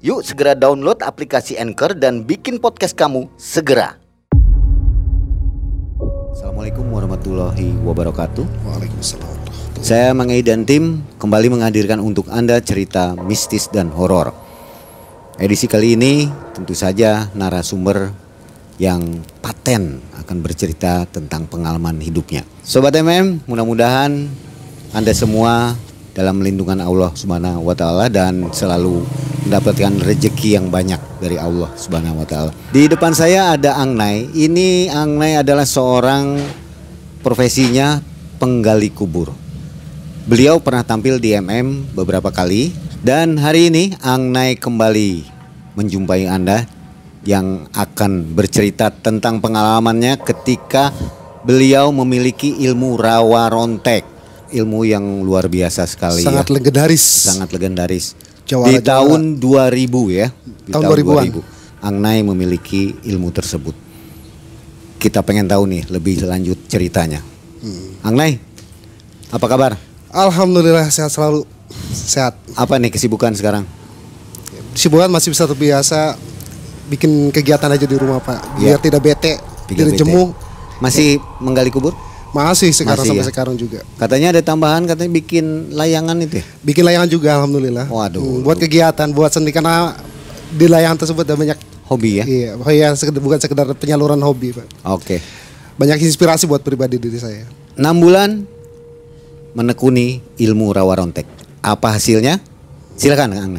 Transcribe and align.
Yuk 0.00 0.24
segera 0.24 0.56
download 0.56 1.04
aplikasi 1.04 1.60
Anchor 1.60 1.92
dan 1.92 2.24
bikin 2.24 2.56
podcast 2.56 2.96
kamu 2.96 3.28
segera. 3.36 4.00
Assalamualaikum 6.32 6.88
warahmatullahi 6.88 7.76
wabarakatuh. 7.84 8.48
Waalaikumsalam. 8.64 9.28
Saya 9.84 10.16
Mang 10.16 10.32
Ei 10.32 10.40
dan 10.40 10.64
tim 10.64 11.04
kembali 11.20 11.52
menghadirkan 11.52 12.00
untuk 12.00 12.32
Anda 12.32 12.64
cerita 12.64 13.12
mistis 13.28 13.68
dan 13.68 13.92
horor. 13.92 14.32
Edisi 15.36 15.68
kali 15.68 16.00
ini 16.00 16.32
tentu 16.56 16.72
saja 16.72 17.28
narasumber 17.36 18.08
yang 18.80 19.04
paten 19.44 20.00
akan 20.16 20.36
bercerita 20.40 21.04
tentang 21.12 21.44
pengalaman 21.44 22.00
hidupnya. 22.00 22.48
Sobat 22.64 22.96
MM, 22.96 23.44
mudah-mudahan 23.44 24.32
Anda 24.96 25.12
semua 25.12 25.76
dalam 26.16 26.40
lindungan 26.40 26.80
Allah 26.80 27.12
Subhanahu 27.12 27.68
wa 27.68 27.76
taala 27.76 28.08
dan 28.08 28.48
selalu 28.48 29.04
mendapatkan 29.50 29.98
rezeki 30.06 30.54
yang 30.54 30.70
banyak 30.70 31.02
dari 31.18 31.34
Allah 31.34 31.66
Subhanahu 31.74 32.22
wa 32.22 32.26
taala. 32.30 32.54
Di 32.70 32.86
depan 32.86 33.10
saya 33.10 33.58
ada 33.58 33.82
Angnai. 33.82 34.30
Ini 34.30 34.94
Angnai 34.94 35.42
adalah 35.42 35.66
seorang 35.66 36.38
profesinya 37.18 37.98
penggali 38.38 38.94
kubur. 38.94 39.34
Beliau 40.30 40.62
pernah 40.62 40.86
tampil 40.86 41.18
di 41.18 41.34
MM 41.34 41.98
beberapa 41.98 42.30
kali 42.30 42.70
dan 43.02 43.42
hari 43.42 43.74
ini 43.74 43.90
Angnai 43.98 44.54
kembali 44.54 45.26
menjumpai 45.74 46.30
Anda 46.30 46.70
yang 47.26 47.66
akan 47.74 48.30
bercerita 48.30 48.94
tentang 48.94 49.42
pengalamannya 49.42 50.14
ketika 50.30 50.94
beliau 51.42 51.90
memiliki 51.90 52.54
ilmu 52.70 52.94
rawa 52.94 53.50
rontek. 53.50 54.06
Ilmu 54.50 54.82
yang 54.86 55.22
luar 55.26 55.46
biasa 55.46 55.86
sekali 55.90 56.22
Sangat 56.22 56.50
ya. 56.50 56.54
legendaris. 56.58 57.02
Sangat 57.02 57.50
legendaris. 57.54 58.29
Jawara- 58.50 58.66
di 58.66 58.82
jawara. 58.82 58.90
tahun 58.90 59.20
2000 59.38 60.10
ya. 60.10 60.26
Di 60.66 60.70
Tahun 60.74 60.82
2000-an. 60.82 61.24
Angnai 61.80 62.20
memiliki 62.20 62.98
ilmu 63.06 63.30
tersebut. 63.30 63.72
Kita 64.98 65.22
pengen 65.22 65.46
tahu 65.46 65.64
nih 65.64 65.86
lebih 65.88 66.26
lanjut 66.26 66.58
ceritanya. 66.66 67.22
Hmm. 67.62 68.02
Angnai, 68.02 68.36
apa 69.30 69.46
kabar? 69.46 69.78
Alhamdulillah 70.10 70.90
sehat 70.90 71.08
selalu. 71.08 71.46
Sehat. 71.94 72.34
Apa 72.52 72.76
nih 72.76 72.90
kesibukan 72.90 73.30
sekarang? 73.32 73.64
Sibukan 74.74 75.08
masih 75.08 75.30
bisa 75.30 75.46
terbiasa 75.46 76.18
bikin 76.90 77.30
kegiatan 77.30 77.70
aja 77.70 77.86
di 77.86 77.96
rumah 77.96 78.18
Pak. 78.18 78.58
Biar 78.58 78.76
Iya. 78.76 78.82
tidak 78.82 79.00
bete, 79.00 79.38
tidak 79.70 79.94
jemu. 79.94 80.34
Masih 80.82 81.16
menggali 81.38 81.70
kubur? 81.70 81.94
Masih 82.30 82.70
sekarang 82.70 83.02
Masih 83.02 83.10
sampai 83.10 83.26
ya? 83.26 83.30
sekarang 83.30 83.54
juga. 83.58 83.80
Katanya 83.98 84.38
ada 84.38 84.40
tambahan 84.42 84.86
katanya 84.86 85.10
bikin 85.10 85.74
layangan 85.74 86.14
itu 86.22 86.38
ya? 86.38 86.44
Bikin 86.62 86.82
layangan 86.86 87.08
juga 87.10 87.28
alhamdulillah. 87.38 87.90
Waduh. 87.90 88.22
Hmm, 88.22 88.40
buat 88.46 88.58
kegiatan, 88.58 89.08
buat 89.10 89.34
seni 89.34 89.50
karena 89.50 89.98
di 90.54 90.66
layangan 90.70 91.02
tersebut 91.02 91.26
ada 91.26 91.34
banyak 91.34 91.58
Hobi 91.90 92.22
ya? 92.22 92.24
Iya, 92.24 92.50
oh 92.54 92.70
iya 92.70 92.94
sekedar, 92.94 93.18
bukan 93.18 93.42
sekedar 93.42 93.66
penyaluran 93.74 94.22
hobi, 94.22 94.54
Pak. 94.54 94.62
Oke. 94.86 95.18
Banyak 95.74 95.98
inspirasi 95.98 96.46
buat 96.46 96.62
pribadi 96.62 97.02
diri 97.02 97.18
saya. 97.18 97.42
6 97.74 97.82
bulan 97.98 98.46
menekuni 99.58 100.22
ilmu 100.38 100.70
rawa 100.70 101.02
rontek. 101.02 101.26
Apa 101.66 101.98
hasilnya? 101.98 102.38
Silakan 102.94 103.34
Kang 103.34 103.58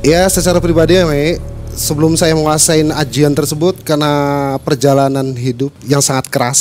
Ya 0.00 0.24
secara 0.32 0.64
pribadi 0.64 0.96
ya 0.96 1.04
Mei, 1.04 1.36
sebelum 1.76 2.16
saya 2.16 2.32
menguasain 2.32 2.88
ajian 2.88 3.36
tersebut 3.36 3.84
karena 3.84 4.56
perjalanan 4.64 5.36
hidup 5.36 5.68
yang 5.84 6.00
sangat 6.00 6.24
keras. 6.32 6.60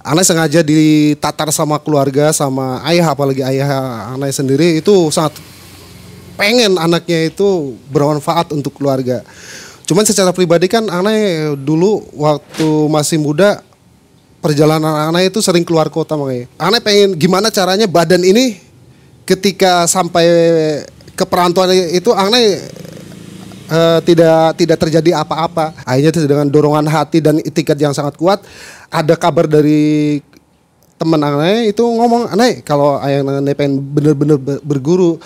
Anai 0.00 0.24
sengaja 0.24 0.64
ditatar 0.64 1.52
sama 1.52 1.76
keluarga 1.76 2.32
sama 2.32 2.80
ayah 2.88 3.12
apalagi 3.12 3.44
ayah 3.44 3.68
Anai 4.16 4.32
sendiri 4.32 4.80
itu 4.80 5.12
sangat 5.12 5.36
pengen 6.40 6.80
anaknya 6.80 7.28
itu 7.28 7.76
bermanfaat 7.92 8.56
untuk 8.56 8.80
keluarga. 8.80 9.20
Cuman 9.84 10.08
secara 10.08 10.32
pribadi 10.32 10.64
kan 10.64 10.88
Anai 10.88 11.52
dulu 11.60 12.08
waktu 12.16 12.88
masih 12.88 13.20
muda 13.20 13.60
perjalanan 14.40 15.12
Anai 15.12 15.28
itu 15.28 15.44
sering 15.44 15.60
keluar 15.60 15.92
kota. 15.92 16.16
Anai 16.56 16.80
pengen 16.80 17.20
gimana 17.20 17.52
caranya 17.52 17.84
badan 17.84 18.24
ini 18.24 18.56
ketika 19.28 19.84
sampai 19.84 20.24
ke 21.18 21.26
perantauan 21.26 21.74
itu 21.74 22.14
Anai 22.14 22.62
eh, 23.66 23.98
tidak 24.06 24.54
tidak 24.54 24.78
terjadi 24.78 25.18
apa-apa. 25.18 25.74
Akhirnya 25.82 26.14
dengan 26.22 26.46
dorongan 26.46 26.86
hati 26.86 27.18
dan 27.18 27.42
itikat 27.42 27.74
yang 27.74 27.90
sangat 27.90 28.14
kuat, 28.14 28.46
ada 28.86 29.18
kabar 29.18 29.50
dari 29.50 30.22
teman 30.94 31.18
Anai 31.18 31.74
itu 31.74 31.82
ngomong, 31.82 32.30
Anai 32.30 32.62
kalau 32.62 33.02
ayah 33.02 33.26
Anai 33.26 33.58
pengen 33.58 33.82
bener-bener 33.82 34.38
ber- 34.38 34.62
berguru, 34.62 35.18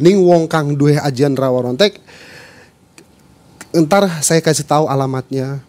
ning 0.00 0.24
wong 0.24 0.48
kang 0.48 0.72
duwe 0.72 0.96
ajian 0.96 1.36
rawa 1.36 1.68
rontek, 1.68 2.00
ntar 3.76 4.08
saya 4.24 4.40
kasih 4.40 4.64
tahu 4.64 4.88
alamatnya. 4.88 5.60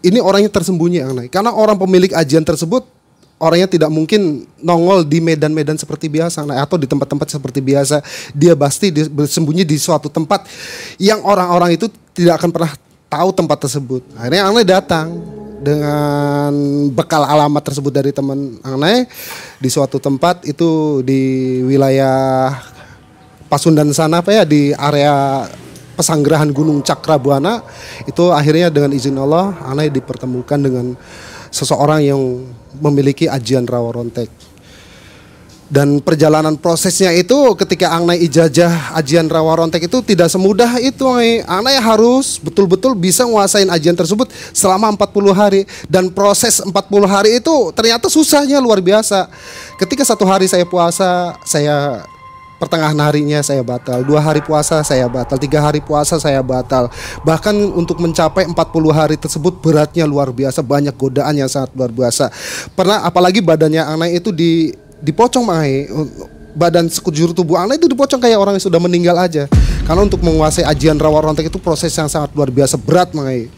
Ini 0.00 0.18
orangnya 0.18 0.50
tersembunyi 0.50 1.04
Anai, 1.06 1.28
karena 1.30 1.54
orang 1.54 1.78
pemilik 1.78 2.10
ajian 2.10 2.42
tersebut 2.42 2.86
orangnya 3.40 3.66
tidak 3.66 3.90
mungkin 3.90 4.44
nongol 4.60 5.02
di 5.02 5.18
medan-medan 5.18 5.80
seperti 5.80 6.12
biasa 6.12 6.44
Anai, 6.44 6.60
atau 6.60 6.76
di 6.76 6.84
tempat-tempat 6.84 7.26
seperti 7.32 7.64
biasa. 7.64 8.04
Dia 8.36 8.52
pasti 8.52 8.92
bersembunyi 8.92 9.64
di 9.64 9.80
suatu 9.80 10.12
tempat 10.12 10.44
yang 11.00 11.24
orang-orang 11.24 11.74
itu 11.80 11.88
tidak 12.12 12.38
akan 12.44 12.50
pernah 12.52 12.72
tahu 13.08 13.28
tempat 13.32 13.58
tersebut. 13.66 14.04
Akhirnya 14.14 14.46
Anai 14.46 14.64
datang 14.68 15.08
dengan 15.60 16.52
bekal 16.92 17.24
alamat 17.24 17.72
tersebut 17.72 17.92
dari 17.92 18.12
teman 18.12 18.60
Anai 18.60 19.08
di 19.56 19.68
suatu 19.72 19.96
tempat 19.96 20.44
itu 20.44 21.00
di 21.04 21.60
wilayah 21.64 22.54
Pasundan 23.50 23.90
sana 23.90 24.22
apa 24.22 24.30
ya 24.30 24.46
di 24.46 24.70
area 24.70 25.42
pesanggerahan 25.98 26.54
Gunung 26.54 26.86
Cakrabuana 26.86 27.60
itu 28.06 28.30
akhirnya 28.30 28.70
dengan 28.70 28.94
izin 28.94 29.18
Allah 29.18 29.58
Anai 29.66 29.90
dipertemukan 29.90 30.56
dengan 30.56 30.94
seseorang 31.50 32.00
yang 32.06 32.20
memiliki 32.78 33.26
ajian 33.26 33.66
rawa 33.66 33.90
rontek. 33.90 34.30
Dan 35.70 36.02
perjalanan 36.02 36.58
prosesnya 36.58 37.14
itu 37.14 37.54
ketika 37.54 37.94
Anai 37.94 38.26
ijazah 38.26 38.90
ajian 38.98 39.30
rawa 39.30 39.54
rontek 39.54 39.86
itu 39.86 40.02
tidak 40.02 40.26
semudah 40.26 40.82
itu 40.82 41.06
Ai. 41.14 41.46
Anai 41.46 41.78
harus 41.78 42.42
betul-betul 42.42 42.98
bisa 42.98 43.22
nguasain 43.22 43.70
ajian 43.70 43.94
tersebut 43.94 44.26
selama 44.50 44.90
40 44.98 45.30
hari. 45.30 45.62
Dan 45.86 46.10
proses 46.10 46.58
40 46.58 46.74
hari 47.06 47.38
itu 47.38 47.70
ternyata 47.70 48.10
susahnya 48.10 48.58
luar 48.58 48.82
biasa. 48.82 49.30
Ketika 49.78 50.02
satu 50.02 50.26
hari 50.26 50.50
saya 50.50 50.66
puasa 50.66 51.38
saya 51.46 52.02
pertengahan 52.60 53.00
harinya 53.00 53.40
saya 53.40 53.64
batal 53.64 54.04
dua 54.04 54.20
hari 54.20 54.44
puasa 54.44 54.84
saya 54.84 55.08
batal 55.08 55.40
tiga 55.40 55.64
hari 55.64 55.80
puasa 55.80 56.20
saya 56.20 56.44
batal. 56.44 56.92
Bahkan 57.24 57.56
untuk 57.72 57.96
mencapai 58.04 58.44
40 58.44 58.54
hari 58.92 59.16
tersebut 59.16 59.56
beratnya 59.64 60.04
luar 60.04 60.28
biasa 60.28 60.60
banyak 60.60 60.92
godaan 60.94 61.40
yang 61.40 61.48
sangat 61.48 61.72
luar 61.72 61.88
biasa. 61.88 62.28
Pernah 62.76 63.08
apalagi 63.08 63.40
badannya 63.40 63.80
Anai 63.80 64.20
itu 64.20 64.28
di 64.28 64.70
dipocong 65.00 65.48
Mai 65.48 65.88
badan 66.52 66.92
sekujur 66.92 67.32
tubuh 67.32 67.56
Anai 67.56 67.80
itu 67.80 67.88
dipocong 67.88 68.20
kayak 68.20 68.36
orang 68.36 68.60
yang 68.60 68.64
sudah 68.68 68.80
meninggal 68.82 69.16
aja. 69.16 69.48
Karena 69.88 70.06
untuk 70.06 70.22
menguasai 70.22 70.62
ajian 70.62 70.94
rawa 71.00 71.18
rontek 71.24 71.50
itu 71.50 71.58
proses 71.58 71.90
yang 71.96 72.06
sangat 72.06 72.30
luar 72.36 72.52
biasa 72.52 72.78
berat 72.78 73.10
Mai 73.16 73.50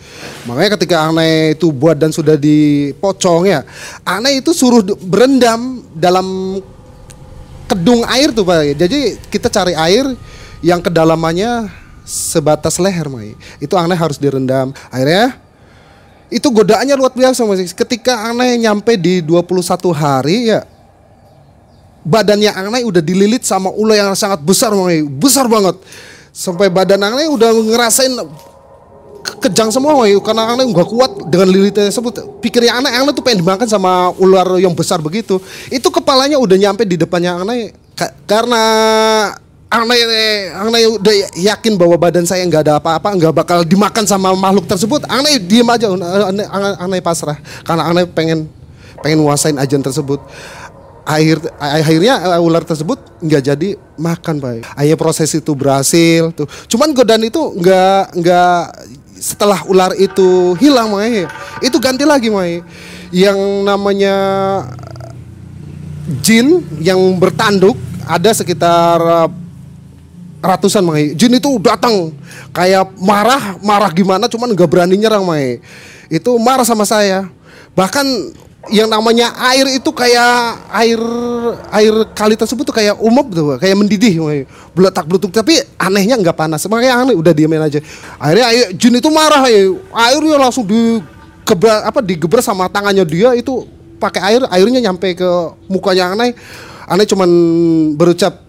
makanya 0.47 0.81
ketika 0.81 1.05
Anai 1.05 1.59
itu 1.59 1.69
buat 1.75 1.99
dan 1.99 2.09
sudah 2.15 2.39
dipocong 2.39 3.51
ya 3.51 3.61
itu 4.33 4.51
suruh 4.55 4.81
berendam 5.03 5.83
dalam 5.93 6.59
kedung 7.73 8.05
air 8.05 8.29
tuh 8.31 8.45
Pak. 8.45 8.77
Jadi 8.77 9.17
kita 9.33 9.49
cari 9.49 9.73
air 9.73 10.05
yang 10.61 10.85
kedalamannya 10.85 11.73
sebatas 12.05 12.77
leher 12.77 13.09
Mai. 13.09 13.33
Itu 13.59 13.75
Aneh 13.81 13.97
harus 13.97 14.21
direndam. 14.21 14.77
Akhirnya 14.93 15.41
itu 16.29 16.45
godaannya 16.49 16.95
luar 16.95 17.13
biasa 17.17 17.49
Mas. 17.49 17.73
Ketika 17.73 18.29
Aneh 18.29 18.61
nyampe 18.61 19.01
di 19.01 19.25
21 19.25 19.89
hari 19.97 20.53
ya 20.53 20.69
badannya 22.05 22.51
Aneh 22.53 22.83
udah 22.85 23.03
dililit 23.03 23.47
sama 23.47 23.71
ular 23.73 23.97
yang 23.97 24.13
sangat 24.13 24.45
besar 24.45 24.71
Mai. 24.77 25.01
Besar 25.03 25.49
banget. 25.49 25.81
Sampai 26.33 26.69
badan 26.69 27.01
Aneh 27.01 27.29
udah 27.33 27.51
ngerasain 27.53 28.13
kejang 29.23 29.71
semua 29.71 29.95
Mai. 29.95 30.15
karena 30.19 30.55
Ane 30.55 30.67
nggak 30.67 30.89
kuat 30.91 31.13
dengan 31.31 31.49
lilitnya 31.51 31.89
tersebut. 31.89 32.43
Pikirnya 32.43 32.79
Ane, 32.79 32.91
Ane 32.91 33.11
tuh 33.15 33.23
pengen 33.23 33.47
dimakan 33.47 33.67
sama 33.71 34.11
ular 34.19 34.59
yang 34.59 34.75
besar 34.75 34.99
begitu. 34.99 35.39
Itu 35.71 35.89
kepalanya 35.91 36.39
udah 36.39 36.57
nyampe 36.59 36.83
di 36.83 36.99
depannya 36.99 37.39
Ane 37.39 37.75
Ka- 37.95 38.15
karena 38.27 38.63
Ane, 39.73 39.97
Ane 40.53 40.79
udah 41.01 41.15
yakin 41.39 41.81
bahwa 41.81 41.97
badan 41.97 42.29
saya 42.29 42.45
nggak 42.45 42.69
ada 42.69 42.75
apa-apa, 42.77 43.09
nggak 43.17 43.33
bakal 43.33 43.59
dimakan 43.65 44.05
sama 44.05 44.35
makhluk 44.37 44.69
tersebut. 44.69 45.07
Ane 45.09 45.41
diem 45.41 45.65
aja, 45.65 45.89
Ane 46.77 46.99
pasrah 47.01 47.39
karena 47.65 47.89
Ane 47.89 48.05
pengen 48.05 48.51
pengen 49.01 49.25
nguasain 49.25 49.57
ajan 49.59 49.83
tersebut. 49.83 50.21
Akhir, 51.03 51.43
akhirnya 51.59 52.39
uh, 52.39 52.39
ular 52.39 52.63
tersebut 52.63 52.95
nggak 53.19 53.43
jadi 53.43 53.69
makan 53.99 54.39
pak. 54.39 54.63
Akhirnya 54.79 54.95
proses 54.95 55.35
itu 55.35 55.51
berhasil 55.51 56.31
tuh. 56.31 56.47
Cuman 56.71 56.95
godaan 56.95 57.27
itu 57.27 57.43
nggak 57.59 58.23
nggak 58.23 58.61
setelah 59.23 59.63
ular 59.71 59.95
itu 59.95 60.59
hilang 60.59 60.91
Mai. 60.91 61.31
Itu 61.63 61.79
ganti 61.79 62.03
lagi 62.03 62.27
Mai. 62.27 62.59
Yang 63.15 63.39
namanya 63.63 64.17
jin 66.19 66.67
yang 66.83 66.99
bertanduk 67.23 67.79
ada 68.03 68.35
sekitar 68.35 68.99
uh, 68.99 69.31
ratusan 70.43 70.83
Mai. 70.83 71.15
Jin 71.15 71.39
itu 71.39 71.55
datang 71.63 72.11
kayak 72.51 72.91
marah, 72.99 73.55
marah 73.63 73.95
gimana 73.95 74.27
cuman 74.27 74.51
nggak 74.51 74.67
berani 74.67 74.99
nyerang 74.99 75.23
Mai. 75.23 75.63
Itu 76.11 76.35
marah 76.43 76.67
sama 76.67 76.83
saya. 76.83 77.31
Bahkan 77.79 78.07
yang 78.71 78.87
namanya 78.87 79.35
air 79.51 79.67
itu 79.75 79.91
kayak 79.91 80.63
air 80.71 81.01
air 81.75 81.95
kali 82.15 82.39
tersebut 82.39 82.63
tuh 82.63 82.77
kayak 82.77 82.95
umum 83.03 83.27
tuh, 83.27 83.59
kayak 83.59 83.75
mendidih. 83.75 84.47
Beletak 84.71 85.09
beletuk 85.11 85.35
tapi 85.35 85.59
anehnya 85.75 86.15
nggak 86.15 86.37
panas. 86.39 86.63
Makanya 86.71 87.03
aneh 87.03 87.19
udah 87.19 87.35
diamin 87.35 87.59
aja. 87.59 87.83
Akhirnya 88.23 88.47
air, 88.55 88.67
jin 88.79 88.95
itu 88.95 89.11
marah 89.11 89.43
ya. 89.51 89.67
Airnya 89.91 90.39
langsung 90.39 90.63
digebrak 90.63 91.81
apa 91.91 91.99
digebrak 91.99 92.45
sama 92.47 92.71
tangannya 92.71 93.03
dia 93.03 93.35
itu 93.35 93.67
pakai 93.99 94.23
air, 94.35 94.41
airnya 94.47 94.79
nyampe 94.79 95.19
ke 95.19 95.31
mukanya 95.67 96.15
aneh. 96.15 96.31
Aneh 96.87 97.07
cuman 97.07 97.31
berucap 97.99 98.43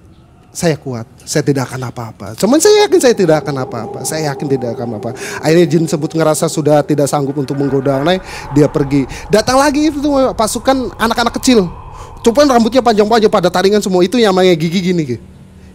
saya 0.53 0.77
kuat, 0.77 1.09
saya 1.23 1.43
tidak 1.43 1.71
akan 1.71 1.87
apa-apa. 1.87 2.27
Cuman 2.35 2.59
saya 2.59 2.87
yakin 2.87 2.99
saya 2.99 3.15
tidak 3.15 3.43
akan 3.43 3.55
apa-apa. 3.63 3.99
Saya 4.03 4.31
yakin 4.31 4.47
tidak 4.47 4.75
akan 4.75 4.99
apa. 4.99 5.09
Akhirnya 5.39 5.65
jin 5.67 5.83
sebut 5.87 6.11
ngerasa 6.11 6.51
sudah 6.51 6.83
tidak 6.83 7.07
sanggup 7.07 7.35
untuk 7.39 7.55
menggoda 7.55 8.03
Anai, 8.03 8.19
dia 8.51 8.67
pergi. 8.67 9.07
Datang 9.31 9.59
lagi 9.59 9.87
itu 9.87 9.99
pasukan 10.35 10.91
anak-anak 10.99 11.33
kecil. 11.39 11.67
Cuman 12.23 12.47
rambutnya 12.47 12.79
panjang-panjang 12.79 13.31
pada 13.31 13.51
taringan 13.51 13.83
semua 13.83 13.99
itu 14.03 14.15
yang 14.15 14.31
namanya 14.31 14.55
gigi 14.55 14.79
gini, 14.79 15.19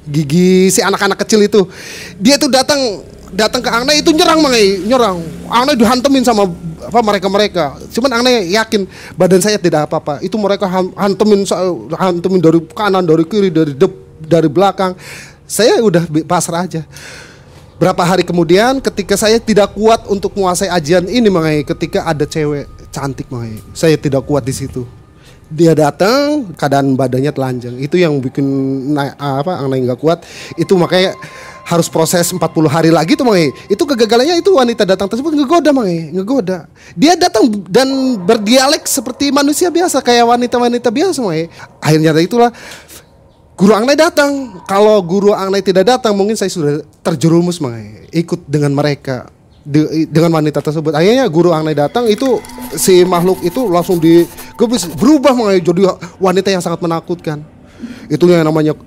gigi 0.09 0.73
si 0.73 0.81
anak-anak 0.81 1.21
kecil 1.21 1.45
itu. 1.45 1.69
Dia 2.17 2.41
tuh 2.41 2.49
datang 2.49 3.05
datang 3.33 3.61
ke 3.61 3.69
Anai 3.69 4.01
itu 4.01 4.13
nyerang 4.17 4.41
mangai, 4.41 4.81
nyerang. 4.85 5.21
Anai 5.53 5.77
dihantemin 5.77 6.25
sama 6.25 6.49
apa 6.89 7.01
mereka-mereka. 7.05 7.77
Cuman 7.93 8.25
Anai 8.25 8.49
yakin 8.53 8.89
badan 9.17 9.45
saya 9.45 9.61
tidak 9.61 9.89
apa-apa. 9.89 10.25
Itu 10.25 10.41
mereka 10.41 10.65
han- 10.65 10.93
hantemin 10.97 11.45
hantemin 11.93 12.41
dari 12.41 12.61
kanan, 12.73 13.05
dari 13.05 13.25
kiri, 13.29 13.53
dari 13.53 13.77
dep 13.77 13.93
dari 14.19 14.49
belakang 14.51 14.97
saya 15.49 15.81
udah 15.81 16.05
pasrah 16.29 16.69
aja 16.69 16.85
berapa 17.81 18.03
hari 18.05 18.23
kemudian 18.23 18.85
ketika 18.85 19.17
saya 19.17 19.41
tidak 19.41 19.73
kuat 19.73 20.05
untuk 20.13 20.37
menguasai 20.37 20.69
ajian 20.69 21.09
ini 21.09 21.33
mengenai 21.33 21.65
ketika 21.65 22.05
ada 22.05 22.29
cewek 22.29 22.69
cantik 22.93 23.27
mengenai 23.33 23.65
saya 23.73 23.97
tidak 23.97 24.29
kuat 24.29 24.45
di 24.45 24.53
situ 24.53 24.85
dia 25.49 25.73
datang 25.73 26.53
keadaan 26.53 26.93
badannya 26.93 27.33
telanjang 27.33 27.81
itu 27.81 27.97
yang 27.97 28.21
bikin 28.21 28.45
naik 28.93 29.17
apa 29.17 29.65
aneh 29.65 29.81
nggak 29.89 29.97
kuat 29.97 30.21
itu 30.61 30.77
makanya 30.77 31.17
harus 31.69 31.85
proses 31.93 32.33
40 32.33 32.41
hari 32.65 32.89
lagi 32.89 33.13
tuh 33.13 33.29
Mangai. 33.29 33.53
Itu 33.69 33.85
kegagalannya 33.85 34.41
itu 34.41 34.57
wanita 34.57 34.89
datang 34.89 35.05
tersebut 35.05 35.37
ngegoda 35.37 35.69
Mangai, 35.69 36.09
ngegoda. 36.17 36.65
Dia 36.97 37.13
datang 37.13 37.45
dan 37.69 38.17
berdialek 38.25 38.89
seperti 38.89 39.29
manusia 39.29 39.69
biasa 39.69 40.01
kayak 40.01 40.25
wanita-wanita 40.25 40.89
biasa 40.89 41.21
Mangai. 41.21 41.53
Akhirnya 41.85 42.17
itulah 42.25 42.49
Guru 43.59 43.75
Angnai 43.75 43.99
datang. 43.99 44.63
Kalau 44.71 45.03
guru 45.03 45.35
Angnai 45.35 45.67
tidak 45.67 45.83
datang, 45.83 46.15
mungkin 46.15 46.39
saya 46.39 46.47
sudah 46.47 46.79
terjerumus 47.03 47.59
Mangai. 47.59 48.07
Ikut 48.15 48.47
dengan 48.47 48.71
mereka 48.71 49.27
de- 49.67 50.07
dengan 50.07 50.39
wanita 50.39 50.63
tersebut. 50.63 50.95
Akhirnya 50.95 51.27
guru 51.27 51.51
Angnai 51.51 51.75
datang 51.75 52.07
itu 52.07 52.39
si 52.79 53.03
makhluk 53.03 53.43
itu 53.43 53.67
langsung 53.67 53.99
digebis 53.99 54.87
berubah 54.95 55.35
Mangai 55.35 55.59
jadi 55.59 55.91
wanita 56.23 56.55
yang 56.55 56.63
sangat 56.63 56.79
menakutkan. 56.79 57.43
Itu 58.07 58.31
yang 58.31 58.47
namanya 58.47 58.79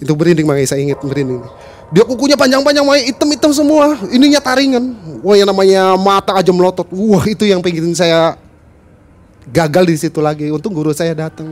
itu 0.00 0.12
berinding 0.16 0.48
Mangai 0.48 0.64
saya 0.64 0.80
ingat 0.80 1.04
berinding. 1.04 1.44
Dia 1.92 2.08
kukunya 2.08 2.40
panjang-panjang 2.40 2.88
Mangai 2.88 3.12
hitam-hitam 3.12 3.52
semua. 3.52 3.92
Ininya 4.08 4.40
taringan. 4.40 4.96
Wah 5.20 5.36
yang 5.36 5.52
namanya 5.52 6.00
mata 6.00 6.32
aja 6.32 6.48
melotot. 6.48 6.88
Wah 6.96 7.28
itu 7.28 7.44
yang 7.44 7.60
pengen 7.60 7.92
saya 7.92 8.40
gagal 9.50 9.84
di 9.88 9.96
situ 9.96 10.20
lagi. 10.20 10.48
Untung 10.52 10.72
guru 10.76 10.92
saya 10.92 11.12
datang. 11.16 11.50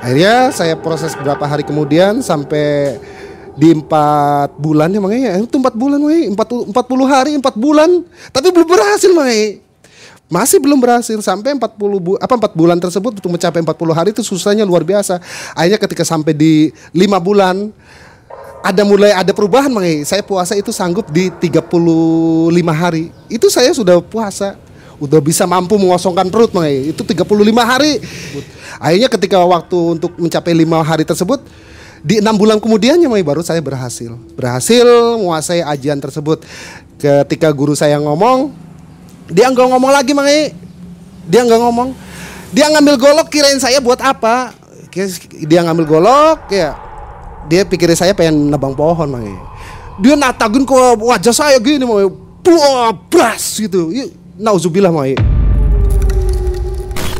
Akhirnya 0.00 0.50
saya 0.54 0.74
proses 0.78 1.12
beberapa 1.18 1.44
hari 1.44 1.66
kemudian 1.66 2.22
sampai 2.22 2.98
di 3.54 3.70
empat 3.70 4.58
bulan 4.58 4.90
ya 4.90 4.98
makanya 4.98 5.38
itu 5.38 5.56
empat 5.62 5.74
bulan 5.78 6.02
Mai. 6.02 6.26
empat 6.26 6.48
empat 6.50 6.84
puluh 6.90 7.06
hari 7.06 7.38
empat 7.38 7.54
bulan 7.54 8.02
tapi 8.34 8.50
belum 8.50 8.66
berhasil 8.66 9.10
Mai. 9.14 9.62
masih 10.26 10.58
belum 10.58 10.80
berhasil 10.80 11.14
sampai 11.20 11.52
40 11.54 11.78
bu 11.78 12.16
apa 12.16 12.34
4 12.34 12.56
bulan 12.56 12.80
tersebut 12.80 13.20
untuk 13.22 13.30
mencapai 13.30 13.60
40 13.60 13.92
hari 13.92 14.08
itu 14.10 14.24
susahnya 14.24 14.64
luar 14.64 14.80
biasa 14.82 15.20
akhirnya 15.52 15.78
ketika 15.78 16.02
sampai 16.02 16.32
di 16.32 16.72
lima 16.96 17.20
bulan 17.20 17.70
ada 18.64 18.80
mulai 18.88 19.12
ada 19.12 19.36
perubahan 19.36 19.68
Mang. 19.68 19.84
Saya 20.08 20.24
puasa 20.24 20.56
itu 20.56 20.72
sanggup 20.72 21.12
di 21.12 21.28
35 21.28 21.68
hari. 22.72 23.12
Itu 23.28 23.52
saya 23.52 23.68
sudah 23.76 24.00
puasa. 24.00 24.56
Udah 25.02 25.18
bisa 25.18 25.44
mampu 25.44 25.74
mengosongkan 25.76 26.30
perut 26.30 26.54
Mang. 26.54 26.66
Itu 26.68 27.02
35 27.02 27.26
hari. 27.62 27.98
Akhirnya 28.78 29.08
ketika 29.10 29.38
waktu 29.42 29.78
untuk 29.98 30.14
mencapai 30.18 30.54
lima 30.54 30.82
hari 30.82 31.02
tersebut 31.02 31.42
di 32.04 32.20
enam 32.20 32.36
bulan 32.36 32.62
kemudiannya 32.62 33.06
Mang, 33.10 33.22
baru 33.22 33.42
saya 33.42 33.58
berhasil. 33.58 34.14
Berhasil 34.38 34.86
menguasai 35.18 35.62
ajian 35.64 35.98
tersebut. 35.98 36.42
Ketika 36.98 37.50
guru 37.50 37.74
saya 37.74 37.98
ngomong, 37.98 38.54
dia 39.28 39.50
nggak 39.50 39.68
ngomong 39.70 39.90
lagi 39.90 40.14
Mang. 40.14 40.30
Dia 41.26 41.40
nggak 41.42 41.60
ngomong. 41.60 41.88
Dia 42.54 42.70
ngambil 42.70 42.94
golok 42.96 43.28
kirain 43.30 43.58
saya 43.58 43.82
buat 43.82 43.98
apa? 43.98 44.54
Dia 45.42 45.66
ngambil 45.66 45.86
golok 45.90 46.38
ya 46.54 46.84
dia 47.48 47.62
pikirin 47.64 47.96
saya 47.96 48.16
pengen 48.16 48.48
nebang 48.48 48.72
pohon 48.72 49.08
mang 49.08 49.24
dia 50.00 50.18
natagin 50.18 50.64
ke 50.66 50.74
wajah 50.98 51.34
saya 51.34 51.56
gini 51.60 51.84
mang 51.84 52.08
buah 52.44 52.92
bras 53.08 53.56
gitu 53.56 53.92
Ih, 53.92 54.12
nauzubillah 54.38 54.90
mang 54.90 55.14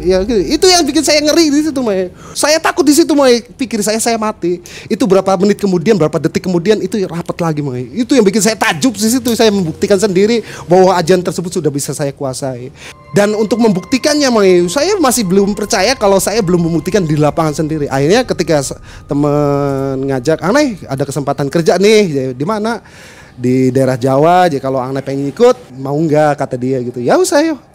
Ya, 0.04 0.20
gitu. 0.20 0.36
itu 0.36 0.66
yang 0.68 0.84
bikin 0.84 1.00
saya 1.00 1.24
ngeri 1.24 1.48
di 1.48 1.64
situ, 1.64 1.80
Mai. 1.80 2.12
Saya 2.36 2.60
takut 2.60 2.84
di 2.84 2.92
situ, 2.92 3.16
Mai. 3.16 3.40
Pikir 3.40 3.80
saya 3.80 3.96
saya 3.96 4.20
mati. 4.20 4.60
Itu 4.84 5.08
berapa 5.08 5.32
menit 5.40 5.56
kemudian, 5.56 5.96
berapa 5.96 6.20
detik 6.20 6.44
kemudian 6.44 6.76
itu 6.84 7.00
rapat 7.08 7.32
lagi, 7.40 7.64
Mai. 7.64 7.88
Itu 7.88 8.12
yang 8.12 8.20
bikin 8.20 8.44
saya 8.44 8.52
takjub 8.52 8.92
di 8.92 9.08
situ. 9.08 9.32
Saya 9.32 9.48
membuktikan 9.48 9.96
sendiri 9.96 10.44
bahwa 10.68 10.92
ajian 10.92 11.24
tersebut 11.24 11.56
sudah 11.56 11.72
bisa 11.72 11.96
saya 11.96 12.12
kuasai. 12.12 12.68
Dan 13.16 13.32
untuk 13.32 13.56
membuktikannya, 13.64 14.28
Mai, 14.28 14.68
saya 14.68 14.92
masih 15.00 15.24
belum 15.24 15.56
percaya 15.56 15.96
kalau 15.96 16.20
saya 16.20 16.44
belum 16.44 16.68
membuktikan 16.68 17.00
di 17.00 17.16
lapangan 17.16 17.64
sendiri. 17.64 17.88
Akhirnya 17.88 18.28
ketika 18.28 18.60
temen 19.08 20.04
ngajak, 20.04 20.44
"Aneh, 20.44 20.84
ada 20.84 21.08
kesempatan 21.08 21.48
kerja 21.48 21.80
nih." 21.80 22.36
Di 22.36 22.44
mana? 22.44 22.84
Di 23.34 23.74
daerah 23.74 23.98
Jawa. 23.98 24.46
Jadi 24.46 24.62
kalau 24.62 24.78
Aneh 24.78 25.02
pengen 25.02 25.30
ikut, 25.30 25.74
mau 25.78 25.94
nggak 25.94 26.38
kata 26.38 26.56
dia 26.58 26.78
gitu. 26.82 27.02
Ya 27.02 27.18
usah, 27.18 27.42
yuk. 27.42 27.74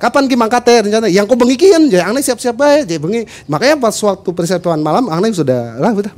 Kapan 0.00 0.24
ki 0.24 0.32
mangkate 0.32 0.80
rencana? 0.80 1.12
Yang 1.12 1.28
kau 1.28 1.36
bengi 1.36 1.60
kian 1.60 1.92
jadi 1.92 2.08
aneh 2.08 2.24
siap-siap 2.24 2.56
aja 2.64 2.88
jadi 2.88 2.96
bengi. 2.96 3.28
Makanya 3.44 3.76
pas 3.76 3.92
waktu 3.92 4.32
persiapan 4.32 4.80
malam 4.80 5.12
aneh 5.12 5.28
sudah 5.28 5.76
lah 5.76 5.92
udah 5.92 6.08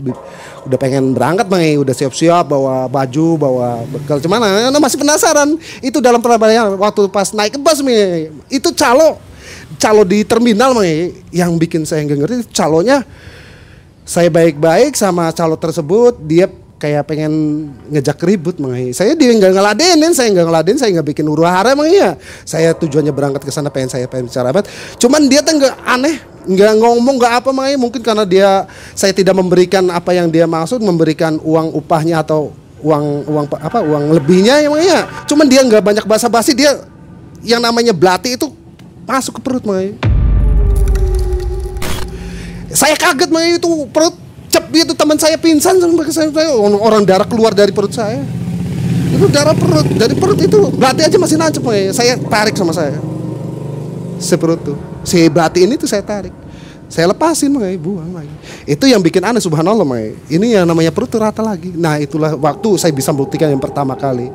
udah 0.71 0.79
pengen 0.79 1.11
berangkat 1.11 1.51
bang 1.51 1.83
udah 1.83 1.91
siap-siap 1.91 2.47
bawa 2.47 2.87
baju 2.87 3.35
bawa 3.35 3.83
bekal. 3.91 4.23
Cuman 4.23 4.39
aneh 4.39 4.79
masih 4.79 5.03
penasaran. 5.03 5.59
Itu 5.83 5.99
dalam 5.99 6.23
perjalanan 6.23 6.79
waktu 6.79 7.11
pas 7.11 7.35
naik 7.35 7.59
ke 7.59 7.61
bus 7.61 7.83
mi 7.83 8.31
itu 8.55 8.71
calo 8.71 9.19
calo 9.83 10.07
di 10.07 10.23
terminal 10.23 10.79
mi 10.79 11.19
yang 11.35 11.59
bikin 11.59 11.83
saya 11.83 12.07
nggak 12.07 12.19
ngerti 12.23 12.35
calonya 12.55 13.03
saya 14.07 14.31
baik-baik 14.31 14.95
sama 14.95 15.35
calo 15.35 15.59
tersebut 15.59 16.23
dia 16.23 16.47
kayak 16.83 17.07
pengen 17.07 17.33
ngejak 17.95 18.19
ribut 18.27 18.59
mengenai 18.59 18.91
saya 18.91 19.15
dia 19.15 19.31
nggak 19.31 19.55
ngeladenin 19.55 20.11
saya 20.11 20.35
nggak 20.35 20.47
ngeladenin 20.51 20.79
saya 20.83 20.91
nggak 20.99 21.15
bikin 21.15 21.31
huru 21.31 21.47
hara 21.47 21.79
emang 21.79 21.87
iya. 21.87 22.19
Saya 22.43 22.75
tujuannya 22.75 23.15
berangkat 23.15 23.47
ke 23.47 23.55
sana 23.55 23.71
pengen 23.71 23.87
saya 23.87 24.11
pengen 24.11 24.27
bicara 24.27 24.51
apa 24.51 24.67
cuman 24.99 25.31
dia 25.31 25.47
tuh 25.47 25.63
nggak 25.63 25.75
aneh 25.87 26.19
nggak 26.43 26.73
ngomong 26.83 27.23
nggak 27.23 27.33
apa 27.39 27.55
mengenai 27.55 27.79
mungkin 27.79 28.03
karena 28.03 28.27
dia 28.27 28.67
saya 28.99 29.15
tidak 29.15 29.39
memberikan 29.39 29.87
apa 29.95 30.11
yang 30.11 30.27
dia 30.27 30.51
maksud 30.51 30.83
memberikan 30.83 31.39
uang 31.47 31.71
upahnya 31.71 32.27
atau 32.27 32.51
uang 32.83 33.31
uang 33.31 33.47
pa- 33.47 33.63
apa 33.63 33.79
uang 33.79 34.19
lebihnya 34.19 34.67
emang 34.67 34.83
iya. 34.83 35.07
Cuman 35.31 35.47
dia 35.47 35.63
nggak 35.63 35.87
banyak 35.87 36.05
basa-basi 36.11 36.51
dia 36.51 36.83
yang 37.47 37.63
namanya 37.63 37.95
belati 37.95 38.35
itu 38.35 38.51
masuk 39.07 39.39
ke 39.39 39.41
perut 39.47 39.63
mengenai 39.63 39.95
saya 42.73 42.97
kaget 42.97 43.29
mah 43.29 43.45
itu 43.45 43.71
perut 43.93 44.17
itu 44.81 44.97
teman 44.97 45.21
saya 45.21 45.37
pingsan 45.37 45.77
saya, 46.09 46.49
orang 46.57 47.05
darah 47.05 47.29
keluar 47.29 47.53
dari 47.53 47.75
perut 47.75 47.93
saya. 47.93 48.25
Itu 49.13 49.29
darah 49.29 49.53
perut 49.53 49.85
dari 49.93 50.17
perut 50.17 50.41
itu 50.41 50.73
belati 50.73 51.05
aja 51.05 51.17
masih 51.21 51.37
nancep 51.37 51.63
saya 51.93 52.17
tarik 52.17 52.57
sama 52.57 52.73
saya. 52.73 52.97
Si 54.17 54.33
perut 54.41 54.61
tuh. 54.65 54.79
Si 55.05 55.29
belati 55.29 55.69
ini 55.69 55.77
tuh 55.77 55.91
saya 55.91 56.01
tarik. 56.01 56.33
Saya 56.93 57.09
lepasin 57.09 57.49
Mang, 57.49 57.65
buang 57.81 58.13
lagi. 58.13 58.29
Itu 58.69 58.85
yang 58.85 59.01
bikin 59.01 59.25
aneh 59.25 59.41
subhanallah 59.41 59.81
Mang. 59.81 60.13
ini 60.29 60.53
yang 60.53 60.69
namanya 60.69 60.93
perut 60.93 61.09
tuh 61.09 61.25
rata 61.25 61.41
lagi. 61.41 61.73
Nah 61.73 61.97
itulah 61.97 62.37
waktu 62.37 62.69
saya 62.77 62.93
bisa 62.93 63.09
membuktikan 63.17 63.49
yang 63.49 63.65
pertama 63.65 63.97
kali. 63.97 64.29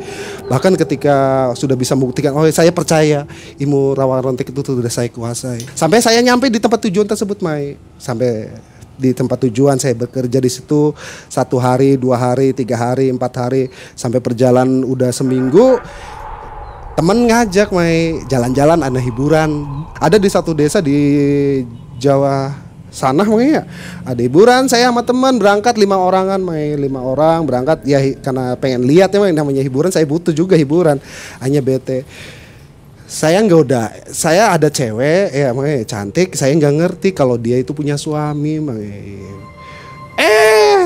Bahkan 0.50 0.74
ketika 0.74 1.16
sudah 1.54 1.78
bisa 1.78 1.94
membuktikan 1.94 2.34
oh 2.34 2.42
saya 2.50 2.74
percaya 2.74 3.30
ilmu 3.62 3.94
rawa 3.94 4.18
rontek 4.26 4.50
itu 4.50 4.62
sudah 4.66 4.90
saya 4.90 5.06
kuasai. 5.14 5.70
Sampai 5.78 6.02
saya 6.02 6.18
nyampe 6.26 6.50
di 6.50 6.58
tempat 6.58 6.82
tujuan 6.90 7.06
tersebut 7.06 7.38
Mai 7.46 7.78
sampai 8.02 8.50
di 8.98 9.14
tempat 9.14 9.48
tujuan. 9.48 9.78
Saya 9.78 9.94
bekerja 9.94 10.42
di 10.42 10.50
situ 10.50 10.92
satu 11.30 11.62
hari 11.62 11.96
dua 11.96 12.18
hari 12.18 12.52
tiga 12.52 12.76
hari 12.76 13.14
empat 13.14 13.34
hari 13.38 13.70
sampai 13.94 14.20
perjalanan 14.20 14.84
udah 14.84 15.14
seminggu. 15.14 15.80
Temen 16.98 17.30
ngajak 17.30 17.70
Mai. 17.70 18.26
Jalan-jalan 18.26 18.82
ada 18.82 18.98
hiburan. 18.98 19.64
Ada 20.02 20.18
di 20.18 20.30
satu 20.34 20.58
desa 20.58 20.82
di 20.82 20.98
Jawa 22.02 22.66
sana 22.88 23.28
makanya 23.28 23.68
ada 24.08 24.22
hiburan 24.24 24.66
saya 24.72 24.88
sama 24.90 25.04
teman 25.06 25.38
berangkat 25.38 25.78
lima 25.78 26.02
orangan 26.02 26.42
Mai. 26.42 26.74
Lima 26.74 27.06
orang 27.06 27.46
berangkat. 27.46 27.86
Ya 27.86 28.02
karena 28.18 28.58
pengen 28.58 28.90
lihat 28.90 29.14
ya 29.14 29.22
Mai, 29.22 29.30
namanya 29.30 29.62
hiburan. 29.62 29.94
Saya 29.94 30.10
butuh 30.10 30.34
juga 30.34 30.58
hiburan. 30.58 30.98
Hanya 31.38 31.62
bete 31.62 32.02
saya 33.08 33.40
nggak 33.40 33.62
udah 33.64 33.86
saya 34.12 34.52
ada 34.52 34.68
cewek 34.68 35.32
ya 35.32 35.56
cantik 35.88 36.36
saya 36.36 36.52
nggak 36.60 36.76
ngerti 36.76 37.10
kalau 37.16 37.40
dia 37.40 37.56
itu 37.56 37.72
punya 37.72 37.96
suami 37.96 38.60
makanya 38.60 39.48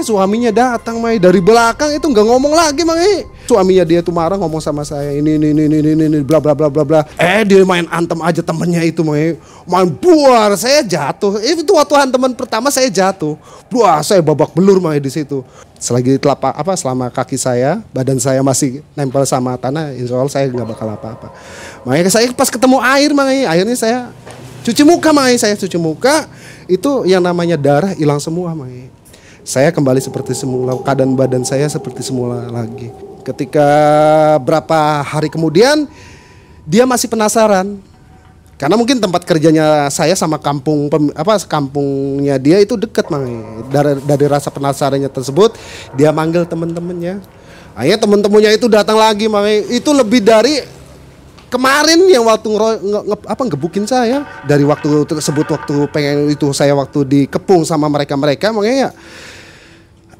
Eh, 0.02 0.10
suaminya 0.10 0.50
datang 0.50 0.98
Mai 0.98 1.22
dari 1.22 1.38
belakang 1.38 1.94
itu 1.94 2.10
nggak 2.10 2.26
ngomong 2.26 2.58
lagi 2.58 2.82
Mai. 2.82 3.22
Suaminya 3.46 3.86
dia 3.86 4.02
tuh 4.02 4.10
marah 4.10 4.34
ngomong 4.34 4.58
sama 4.58 4.82
saya 4.82 5.14
ini 5.14 5.38
ini 5.38 5.54
ini 5.54 5.78
ini 5.78 5.94
ini, 5.94 6.20
bla 6.26 6.42
bla 6.42 6.58
bla 6.58 6.74
bla 6.74 6.82
bla. 6.82 7.02
Eh, 7.22 7.46
dia 7.46 7.62
main 7.62 7.86
antem 7.86 8.18
aja 8.18 8.42
temennya 8.42 8.82
itu 8.82 9.06
Mai. 9.06 9.38
Main 9.70 9.94
buar, 9.94 10.58
saya 10.58 10.82
jatuh. 10.82 11.38
Itu 11.46 11.78
waktu 11.78 11.94
hanteman 11.94 12.34
pertama 12.34 12.74
saya 12.74 12.90
jatuh. 12.90 13.38
Wah, 13.70 14.02
saya 14.02 14.26
babak 14.26 14.50
belur 14.58 14.82
Mai 14.82 14.98
di 14.98 15.14
situ. 15.14 15.46
Selagi 15.78 16.18
telapak 16.18 16.58
apa 16.58 16.74
selama 16.74 17.14
kaki 17.14 17.38
saya, 17.38 17.86
badan 17.94 18.18
saya 18.18 18.42
masih 18.42 18.82
nempel 18.98 19.22
sama 19.30 19.54
tanah, 19.54 19.94
insya 19.94 20.18
Allah 20.18 20.34
saya 20.34 20.50
nggak 20.50 20.66
bakal 20.66 20.90
apa-apa. 20.98 21.30
Makanya 21.86 22.10
saya 22.10 22.26
pas 22.34 22.50
ketemu 22.50 22.82
air 22.82 23.14
Mai, 23.14 23.46
akhirnya 23.46 23.78
saya 23.78 24.10
cuci 24.66 24.82
muka 24.82 25.14
Mai, 25.14 25.38
saya 25.38 25.54
cuci 25.54 25.78
muka 25.78 26.26
itu 26.66 27.06
yang 27.06 27.22
namanya 27.22 27.54
darah 27.54 27.94
hilang 27.94 28.18
semua 28.18 28.58
Mai 28.58 28.90
saya 29.42 29.74
kembali 29.74 29.98
seperti 29.98 30.38
semula 30.38 30.78
keadaan 30.86 31.18
badan 31.18 31.42
saya 31.42 31.66
seperti 31.66 32.06
semula 32.06 32.46
lagi. 32.50 32.94
Ketika 33.22 33.70
berapa 34.42 35.02
hari 35.06 35.30
kemudian 35.30 35.86
dia 36.66 36.86
masih 36.86 37.10
penasaran. 37.10 37.78
Karena 38.62 38.78
mungkin 38.78 39.02
tempat 39.02 39.26
kerjanya 39.26 39.90
saya 39.90 40.14
sama 40.14 40.38
kampung 40.38 40.86
apa 41.18 41.42
kampungnya 41.50 42.38
dia 42.38 42.62
itu 42.62 42.78
dekat 42.78 43.10
mang. 43.10 43.26
Dari 43.74 43.98
dari 44.06 44.26
rasa 44.30 44.54
penasarannya 44.54 45.10
tersebut 45.10 45.58
dia 45.98 46.14
manggil 46.14 46.46
temen-temennya. 46.46 47.26
Akhirnya 47.74 47.98
temen-temennya 47.98 48.52
itu 48.54 48.70
datang 48.70 49.02
lagi 49.02 49.26
mang. 49.26 49.50
Itu 49.50 49.90
lebih 49.98 50.22
dari 50.22 50.62
kemarin 51.52 52.00
yang 52.08 52.24
waktu 52.24 52.48
ngero- 52.48 52.80
nge- 52.80 53.06
nge- 53.12 53.28
apa 53.28 53.42
ngebukin 53.44 53.84
saya 53.84 54.24
dari 54.48 54.64
waktu 54.64 55.04
tersebut 55.04 55.52
waktu 55.52 55.76
pengen 55.92 56.32
itu 56.32 56.48
saya 56.56 56.72
waktu 56.72 57.04
dikepung 57.04 57.68
sama 57.68 57.92
mereka 57.92 58.16
mereka 58.16 58.56
makanya 58.56 58.88
ya 58.88 58.92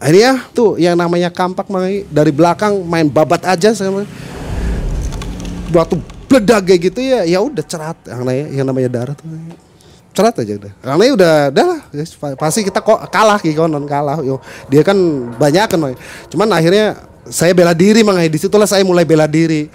akhirnya 0.02 0.32
tuh 0.52 0.76
yang 0.76 1.00
namanya 1.00 1.32
kampak 1.32 1.72
makanya 1.72 2.04
dari 2.12 2.32
belakang 2.36 2.84
main 2.84 3.08
babat 3.08 3.48
aja 3.48 3.72
sama 3.72 4.04
waktu 5.72 5.96
bledak 6.28 6.68
kayak 6.68 6.80
gitu 6.92 7.00
ya 7.00 7.24
ya 7.24 7.40
udah 7.40 7.64
cerat 7.64 7.98
yang 8.04 8.20
namanya, 8.24 8.46
yang 8.52 8.66
namanya 8.68 8.90
darah 8.92 9.16
tuh 9.16 9.28
cerat 10.12 10.36
aja 10.44 10.54
udah. 10.60 10.72
Karena 10.84 11.04
ya 11.08 11.14
udah 11.16 11.34
dah 11.56 11.68
pa- 12.20 12.36
pasti 12.36 12.68
kita 12.68 12.84
kok 12.84 13.00
kalah 13.08 13.40
gitu 13.40 13.64
non 13.72 13.88
kalah 13.88 14.20
yo. 14.20 14.44
Dia 14.68 14.84
kan 14.84 15.00
banyak 15.40 15.72
kan 15.72 15.80
cuman 16.28 16.52
akhirnya 16.52 17.00
saya 17.32 17.56
bela 17.56 17.72
diri 17.72 18.04
makanya 18.04 18.28
di 18.28 18.40
situlah 18.40 18.68
saya 18.68 18.84
mulai 18.84 19.08
bela 19.08 19.24
diri 19.24 19.72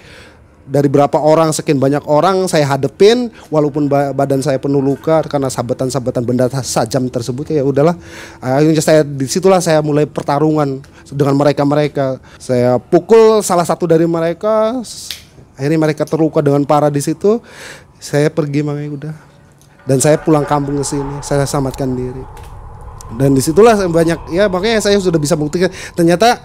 dari 0.67 0.91
berapa 0.91 1.15
orang 1.15 1.55
sekian 1.55 1.79
banyak 1.79 2.03
orang 2.05 2.43
saya 2.51 2.67
hadepin 2.67 3.31
walaupun 3.47 3.87
ba- 3.87 4.11
badan 4.11 4.43
saya 4.43 4.59
penuh 4.59 4.83
luka 4.83 5.23
karena 5.23 5.47
sabetan-sabetan 5.47 6.27
benda 6.27 6.51
sajam 6.51 7.07
tersebut 7.07 7.55
ya 7.55 7.63
udahlah. 7.63 7.95
Akhirnya 8.43 8.83
saya 8.83 9.01
di 9.07 9.25
situlah 9.25 9.63
saya 9.63 9.79
mulai 9.79 10.03
pertarungan 10.03 10.83
dengan 11.07 11.35
mereka-mereka. 11.39 12.19
Saya 12.35 12.75
pukul 12.77 13.39
salah 13.41 13.63
satu 13.63 13.87
dari 13.87 14.03
mereka 14.03 14.83
akhirnya 15.57 15.79
mereka 15.79 16.03
terluka 16.03 16.43
dengan 16.43 16.67
parah 16.67 16.91
di 16.91 16.99
situ. 16.99 17.39
Saya 17.97 18.29
pergi 18.29 18.61
makanya 18.61 18.91
udah. 18.93 19.15
Dan 19.87 20.03
saya 20.03 20.19
pulang 20.19 20.43
kampung 20.43 20.75
ke 20.77 20.85
sini 20.85 21.23
saya 21.23 21.47
selamatkan 21.47 21.87
diri. 21.95 22.23
Dan 23.15 23.31
di 23.31 23.39
situlah 23.39 23.79
banyak 23.87 24.35
ya 24.35 24.51
makanya 24.51 24.83
saya 24.83 24.99
sudah 24.99 25.15
bisa 25.15 25.39
buktikan 25.39 25.71
ternyata 25.95 26.43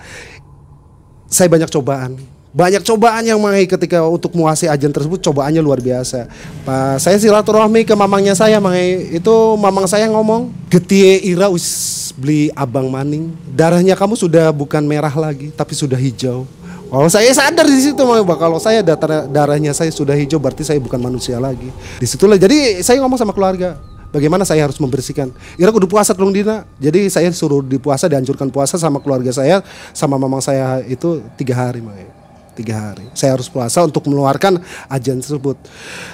saya 1.27 1.51
banyak 1.51 1.67
cobaan 1.67 2.23
banyak 2.53 2.85
cobaan 2.85 3.25
yang 3.25 3.41
mengenai 3.41 3.65
ketika 3.65 4.05
untuk 4.05 4.37
menguasai 4.37 4.69
ajan 4.69 4.93
tersebut 4.93 5.25
cobaannya 5.25 5.65
luar 5.65 5.81
biasa. 5.81 6.29
Pas 6.69 7.01
saya 7.01 7.17
silaturahmi 7.17 7.89
ke 7.89 7.97
mamangnya 7.97 8.37
saya 8.37 8.61
mengenai 8.61 9.17
itu 9.17 9.35
mamang 9.57 9.89
saya 9.89 10.05
ngomong 10.13 10.53
getie 10.69 11.17
ira 11.25 11.49
us 11.49 12.13
beli 12.13 12.53
abang 12.53 12.93
maning 12.93 13.33
darahnya 13.57 13.97
kamu 13.97 14.21
sudah 14.21 14.53
bukan 14.53 14.85
merah 14.85 15.13
lagi 15.13 15.49
tapi 15.57 15.73
sudah 15.73 15.97
hijau. 15.97 16.45
Kalau 16.93 17.09
saya 17.09 17.33
sadar 17.33 17.65
di 17.65 17.81
situ 17.81 17.97
bahwa 18.05 18.37
kalau 18.37 18.61
saya 18.61 18.85
data- 18.85 19.25
darahnya 19.25 19.73
saya 19.73 19.89
sudah 19.89 20.13
hijau 20.13 20.37
berarti 20.37 20.61
saya 20.61 20.77
bukan 20.77 21.01
manusia 21.01 21.41
lagi. 21.41 21.73
Di 21.97 22.05
situlah 22.05 22.37
jadi 22.37 22.85
saya 22.85 23.01
ngomong 23.01 23.17
sama 23.17 23.33
keluarga 23.33 23.81
bagaimana 24.13 24.45
saya 24.45 24.69
harus 24.69 24.77
membersihkan. 24.77 25.33
Ira 25.57 25.73
kudu 25.73 25.89
puasa 25.89 26.13
telung 26.13 26.37
dina. 26.37 26.69
Jadi 26.77 27.09
saya 27.09 27.33
suruh 27.33 27.65
dipuasa 27.65 28.13
dianjurkan 28.13 28.53
puasa 28.53 28.77
sama 28.77 29.01
keluarga 29.01 29.33
saya 29.33 29.65
sama 29.97 30.21
mamang 30.21 30.45
saya 30.45 30.85
itu 30.85 31.25
tiga 31.41 31.57
hari 31.57 31.81
makanya 31.81 32.22
tiga 32.53 32.93
hari. 32.93 33.07
Saya 33.17 33.37
harus 33.37 33.49
puasa 33.49 33.85
untuk 33.85 34.05
mengeluarkan 34.09 34.61
ajan 34.89 35.19
tersebut. 35.21 35.57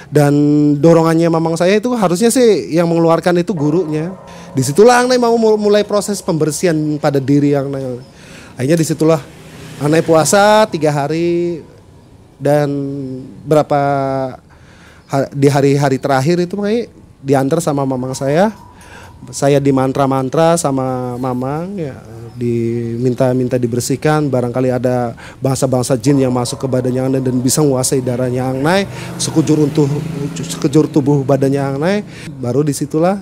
Dan 0.07 0.33
dorongannya 0.79 1.27
mamang 1.27 1.59
saya 1.59 1.77
itu 1.77 1.91
harusnya 1.93 2.31
sih 2.31 2.73
yang 2.73 2.87
mengeluarkan 2.87 3.39
itu 3.39 3.51
gurunya. 3.51 4.11
Di 4.55 4.65
situlah 4.65 5.03
Angnai 5.03 5.21
mau 5.21 5.35
mulai 5.37 5.85
proses 5.85 6.23
pembersihan 6.23 6.75
pada 6.97 7.21
diri 7.21 7.53
yang 7.53 7.69
Akhirnya 8.57 8.79
di 8.79 8.87
situlah 8.87 9.21
Angnai 9.79 10.03
puasa 10.03 10.67
tiga 10.67 10.91
hari 10.91 11.63
dan 12.39 12.67
berapa 13.43 13.81
di 15.33 15.47
hari-hari 15.51 15.97
terakhir 15.99 16.39
itu 16.43 16.55
makanya 16.55 16.87
diantar 17.19 17.59
sama 17.59 17.83
mamang 17.83 18.15
saya 18.15 18.53
saya 19.27 19.59
di 19.59 19.75
mantra-mantra 19.75 20.55
sama 20.55 21.19
mamang 21.19 21.75
ya 21.75 21.95
diminta-minta 22.39 23.59
dibersihkan. 23.59 24.31
Barangkali 24.31 24.71
ada 24.71 25.11
bangsa-bangsa 25.43 25.99
jin 25.99 26.23
yang 26.23 26.31
masuk 26.31 26.63
ke 26.63 26.67
badannya 26.71 27.11
Angnai 27.11 27.23
dan 27.23 27.35
bisa 27.43 27.59
menguasai 27.59 27.99
darahnya 27.99 28.47
Angnai 28.47 28.87
sekujur 29.19 29.59
untuk 29.59 29.91
sekujur 30.39 30.87
tubuh 30.87 31.27
badannya 31.27 31.59
Angnai 31.59 31.97
baru 32.39 32.63
di 32.63 32.71
situlah 32.71 33.19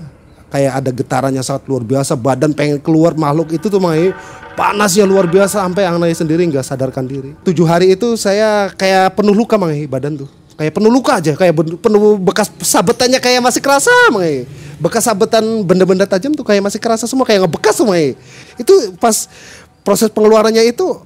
kayak 0.54 0.74
ada 0.80 0.92
getarannya 0.94 1.42
sangat 1.42 1.66
luar 1.66 1.82
biasa. 1.82 2.14
Badan 2.14 2.54
pengen 2.54 2.78
keluar 2.78 3.18
makhluk 3.18 3.58
itu 3.58 3.68
tuh 3.68 3.82
Mai 3.82 4.14
panasnya 4.54 5.04
luar 5.10 5.26
biasa. 5.26 5.66
Sampai 5.66 5.90
Angnai 5.90 6.14
sendiri 6.14 6.46
nggak 6.46 6.64
sadarkan 6.64 7.10
diri. 7.10 7.34
Tujuh 7.42 7.66
hari 7.66 7.98
itu 7.98 8.14
saya 8.16 8.70
kayak 8.78 9.18
penuh 9.18 9.34
luka 9.34 9.58
Mai 9.58 9.90
badan 9.90 10.22
tuh 10.24 10.37
kayak 10.58 10.74
penuh 10.74 10.92
luka 10.92 11.22
aja 11.22 11.38
kayak 11.38 11.54
penuh 11.80 12.18
bekas 12.18 12.50
sabetannya 12.66 13.22
kayak 13.22 13.40
masih 13.40 13.62
kerasa 13.62 13.94
Mai 14.10 14.50
bekas 14.82 15.06
sabetan 15.06 15.46
benda-benda 15.62 16.06
tajam 16.10 16.34
tuh 16.34 16.46
kayak 16.46 16.66
masih 16.66 16.82
kerasa 16.82 17.06
semua 17.06 17.26
kayak 17.26 17.46
ngebekas 17.46 17.78
semua 17.78 17.94
Mai. 17.94 18.18
itu 18.58 18.74
pas 18.98 19.30
proses 19.86 20.10
pengeluarannya 20.10 20.66
itu 20.66 20.98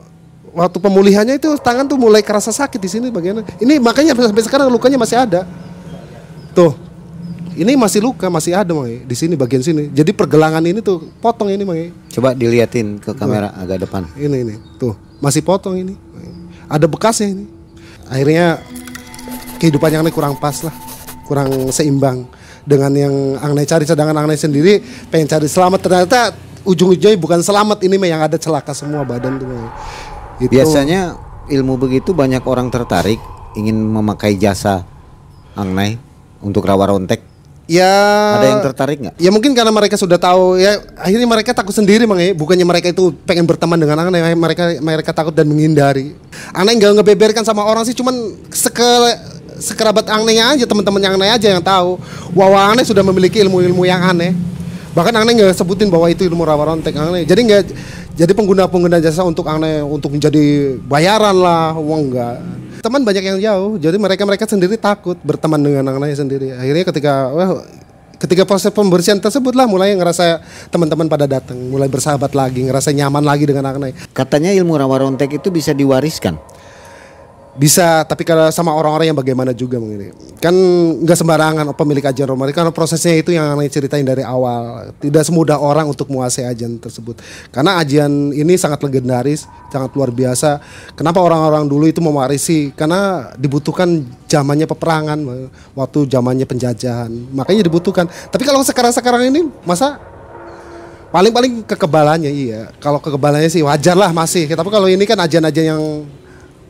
waktu 0.52 0.78
pemulihannya 0.80 1.40
itu 1.40 1.56
tangan 1.60 1.88
tuh 1.88 1.96
mulai 2.00 2.20
kerasa 2.24 2.52
sakit 2.52 2.80
di 2.80 2.90
sini 2.92 3.08
bagian 3.12 3.44
ini 3.60 3.80
makanya 3.80 4.16
sampai 4.16 4.44
sekarang 4.44 4.68
lukanya 4.72 5.00
masih 5.00 5.20
ada. 5.20 5.48
Tuh. 6.52 6.76
Ini 7.52 7.76
masih 7.76 8.00
luka 8.00 8.32
masih 8.32 8.56
ada 8.56 8.72
Mai 8.72 9.04
di 9.04 9.16
sini 9.16 9.36
bagian 9.36 9.60
sini. 9.60 9.92
Jadi 9.92 10.16
pergelangan 10.16 10.64
ini 10.64 10.80
tuh 10.80 11.12
potong 11.20 11.52
ini 11.52 11.64
Mai 11.68 11.92
Coba 12.12 12.32
diliatin 12.32 13.00
ke 13.00 13.12
kamera 13.12 13.52
agak 13.56 13.88
depan. 13.88 14.08
ini 14.16 14.38
ini. 14.44 14.56
Tuh. 14.80 14.96
Masih 15.20 15.44
potong 15.44 15.76
ini 15.76 15.96
ada 16.72 16.88
bekasnya 16.88 17.36
ini. 17.36 17.46
Akhirnya 18.08 18.60
kehidupan 19.62 19.94
yang 19.94 20.02
kurang 20.10 20.34
pas 20.42 20.66
lah 20.66 20.74
kurang 21.30 21.70
seimbang 21.70 22.26
dengan 22.66 22.90
yang 22.94 23.14
Angnai 23.38 23.70
cari 23.70 23.86
sedangkan 23.86 24.18
Angnai 24.18 24.38
sendiri 24.42 24.82
pengen 25.14 25.30
cari 25.30 25.46
selamat 25.46 25.80
ternyata 25.86 26.20
ujung-ujungnya 26.66 27.18
bukan 27.18 27.42
selamat 27.42 27.86
ini 27.86 27.96
mah 27.98 28.10
yang 28.10 28.22
ada 28.22 28.38
celaka 28.38 28.74
semua 28.74 29.06
badan 29.06 29.38
tuh. 29.38 29.50
Itu- 30.42 30.52
Biasanya 30.54 31.18
ilmu 31.50 31.78
begitu 31.78 32.14
banyak 32.14 32.42
orang 32.46 32.70
tertarik 32.74 33.18
ingin 33.58 33.78
memakai 33.78 34.38
jasa 34.38 34.86
Angnai 35.54 35.98
untuk 36.42 36.66
rawa 36.66 36.90
rontek. 36.90 37.22
Ya 37.72 37.88
Ada 38.36 38.48
yang 38.52 38.62
tertarik 38.68 38.98
nggak? 39.00 39.16
Ya 39.16 39.32
mungkin 39.32 39.56
karena 39.56 39.72
mereka 39.72 39.96
sudah 39.96 40.20
tahu 40.20 40.60
ya 40.60 40.76
akhirnya 41.00 41.24
mereka 41.24 41.56
takut 41.56 41.72
sendiri 41.72 42.04
mang 42.04 42.20
ya. 42.20 42.36
Bukannya 42.36 42.68
mereka 42.68 42.92
itu 42.92 43.16
pengen 43.24 43.48
berteman 43.48 43.80
dengan 43.80 43.96
Aneh, 43.96 44.36
mereka 44.36 44.76
mereka 44.84 45.16
takut 45.16 45.32
dan 45.32 45.48
menghindari. 45.48 46.12
Aneh 46.52 46.76
nggak 46.76 47.00
ngebeberkan 47.00 47.48
sama 47.48 47.64
orang 47.64 47.88
sih, 47.88 47.96
cuman 47.96 48.12
seke 48.52 48.84
sekerabat 49.62 50.10
anehnya 50.10 50.58
aja 50.58 50.66
teman-teman 50.66 51.00
yang 51.00 51.14
aneh 51.16 51.30
aja 51.30 51.48
yang 51.54 51.64
tahu. 51.64 52.02
Wawa 52.34 52.74
aneh 52.74 52.84
sudah 52.84 53.06
memiliki 53.06 53.40
ilmu-ilmu 53.46 53.86
yang 53.86 54.02
aneh. 54.02 54.34
Bahkan 54.92 55.14
aneh 55.16 55.32
nggak 55.38 55.56
sebutin 55.56 55.88
bahwa 55.88 56.12
itu 56.12 56.28
ilmu 56.28 56.44
rawa 56.44 56.76
rontek 56.76 56.92
aneh. 56.98 57.24
Jadi 57.24 57.42
nggak 57.48 57.62
jadi 58.12 58.32
pengguna-pengguna 58.36 59.00
jasa 59.00 59.24
untuk 59.24 59.48
aneh 59.48 59.80
untuk 59.80 60.12
menjadi 60.12 60.76
bayaran 60.84 61.38
lah, 61.38 61.72
uang 61.80 62.02
enggak. 62.12 62.38
Teman 62.82 63.06
banyak 63.06 63.24
yang 63.24 63.38
jauh, 63.40 63.78
jadi 63.78 63.96
mereka 63.96 64.26
mereka 64.28 64.44
sendiri 64.50 64.76
takut 64.76 65.16
berteman 65.22 65.62
dengan 65.62 65.96
aneh 65.96 66.12
sendiri. 66.12 66.52
Akhirnya 66.52 66.84
ketika 66.84 67.30
wah, 67.32 67.64
ketika 68.20 68.44
proses 68.44 68.70
pembersihan 68.76 69.18
tersebut 69.18 69.56
lah 69.56 69.64
mulai 69.64 69.96
ngerasa 69.96 70.44
teman-teman 70.68 71.08
pada 71.08 71.24
datang, 71.24 71.56
mulai 71.56 71.88
bersahabat 71.88 72.36
lagi, 72.36 72.68
ngerasa 72.68 72.92
nyaman 72.92 73.24
lagi 73.24 73.48
dengan 73.48 73.72
aneh. 73.72 73.96
Katanya 74.12 74.52
ilmu 74.52 74.76
rawa 74.76 75.08
rontek 75.08 75.40
itu 75.40 75.48
bisa 75.48 75.72
diwariskan. 75.72 76.36
Bisa, 77.52 78.08
tapi 78.08 78.24
kalau 78.24 78.48
sama 78.48 78.72
orang-orang 78.72 79.12
yang 79.12 79.20
bagaimana 79.20 79.52
juga 79.52 79.76
mungkin. 79.76 80.16
Kan 80.40 80.56
nggak 81.04 81.18
sembarangan 81.20 81.68
pemilik 81.76 82.00
ajian 82.00 82.32
romari 82.32 82.56
karena 82.56 82.72
prosesnya 82.72 83.12
itu 83.12 83.36
yang 83.36 83.52
aneh 83.52 83.68
ceritain 83.68 84.08
dari 84.08 84.24
awal. 84.24 84.96
Tidak 84.96 85.20
semudah 85.20 85.60
orang 85.60 85.92
untuk 85.92 86.08
menguasai 86.08 86.48
ajian 86.48 86.80
tersebut. 86.80 87.20
Karena 87.52 87.76
ajian 87.84 88.32
ini 88.32 88.56
sangat 88.56 88.80
legendaris, 88.80 89.52
sangat 89.68 89.92
luar 89.92 90.16
biasa. 90.16 90.64
Kenapa 90.96 91.20
orang-orang 91.20 91.68
dulu 91.68 91.92
itu 91.92 92.00
mewarisi? 92.00 92.72
Karena 92.72 93.36
dibutuhkan 93.36 94.00
zamannya 94.32 94.64
peperangan, 94.72 95.20
waktu 95.76 96.08
zamannya 96.08 96.48
penjajahan. 96.48 97.12
Makanya 97.36 97.68
dibutuhkan. 97.68 98.08
Tapi 98.08 98.48
kalau 98.48 98.64
sekarang-sekarang 98.64 99.28
ini 99.28 99.52
masa 99.68 100.00
paling-paling 101.12 101.68
kekebalannya 101.68 102.32
iya. 102.32 102.72
Kalau 102.80 103.04
kekebalannya 103.04 103.52
sih 103.52 103.60
wajar 103.60 104.00
lah 104.00 104.16
masih. 104.16 104.48
Tapi 104.48 104.70
kalau 104.72 104.88
ini 104.88 105.04
kan 105.04 105.20
ajian-ajian 105.20 105.68
yang 105.76 105.84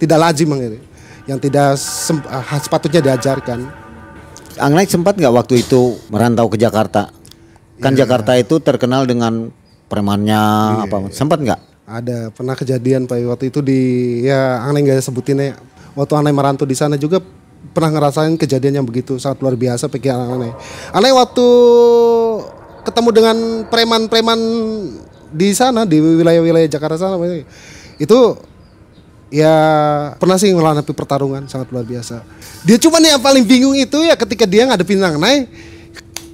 tidak 0.02 0.18
lazim 0.18 0.50
Mang, 0.50 0.66
ini. 0.66 0.82
yang 1.30 1.38
tidak 1.38 1.78
ah, 2.26 2.58
sepatutnya 2.58 3.14
diajarkan. 3.14 3.70
Angnaik 4.58 4.90
sempat 4.90 5.14
nggak 5.14 5.30
waktu 5.30 5.62
itu 5.62 6.02
merantau 6.10 6.50
ke 6.50 6.58
Jakarta? 6.58 7.14
Kan 7.78 7.94
Jakarta 7.94 8.34
itu 8.34 8.58
terkenal 8.58 9.06
dengan 9.06 9.54
premannya 9.86 10.42
apa? 10.90 11.14
Sempat 11.14 11.38
nggak? 11.46 11.60
Ada 11.86 12.34
pernah 12.34 12.58
kejadian 12.58 13.06
Pak 13.06 13.22
waktu 13.30 13.54
itu 13.54 13.62
di 13.62 13.80
ya 14.26 14.66
aneh 14.66 14.82
nggak 14.82 15.06
sebutin 15.06 15.38
ya. 15.38 15.54
Waktu 15.94 16.14
aneh 16.18 16.34
merantau 16.34 16.66
di 16.66 16.74
sana 16.74 16.98
juga 16.98 17.22
pernah 17.72 17.94
ngerasain 17.94 18.34
kejadian 18.42 18.82
yang 18.82 18.88
begitu 18.88 19.22
sangat 19.22 19.46
luar 19.46 19.54
biasa 19.54 19.86
pikiran 19.86 20.34
aneh. 20.34 20.52
Aneh 20.92 21.14
waktu 21.14 21.48
ketemu 22.82 23.10
dengan 23.14 23.38
preman-preman 23.70 24.40
di 25.32 25.54
sana 25.54 25.86
di 25.86 26.02
wilayah-wilayah 26.02 26.68
Jakarta 26.68 26.98
sana 26.98 27.16
itu 28.02 28.20
ya 29.32 29.56
pernah 30.20 30.36
sih 30.36 30.52
ngelanapi 30.52 30.92
pertarungan 30.92 31.48
sangat 31.48 31.72
luar 31.72 31.88
biasa. 31.88 32.22
Dia 32.68 32.78
cuma 32.78 33.00
nih 33.00 33.16
yang 33.16 33.24
paling 33.24 33.48
bingung 33.48 33.74
itu 33.74 33.98
ya 34.04 34.14
ketika 34.20 34.44
dia 34.44 34.68
ngadepin 34.68 35.02
Angnai 35.02 35.48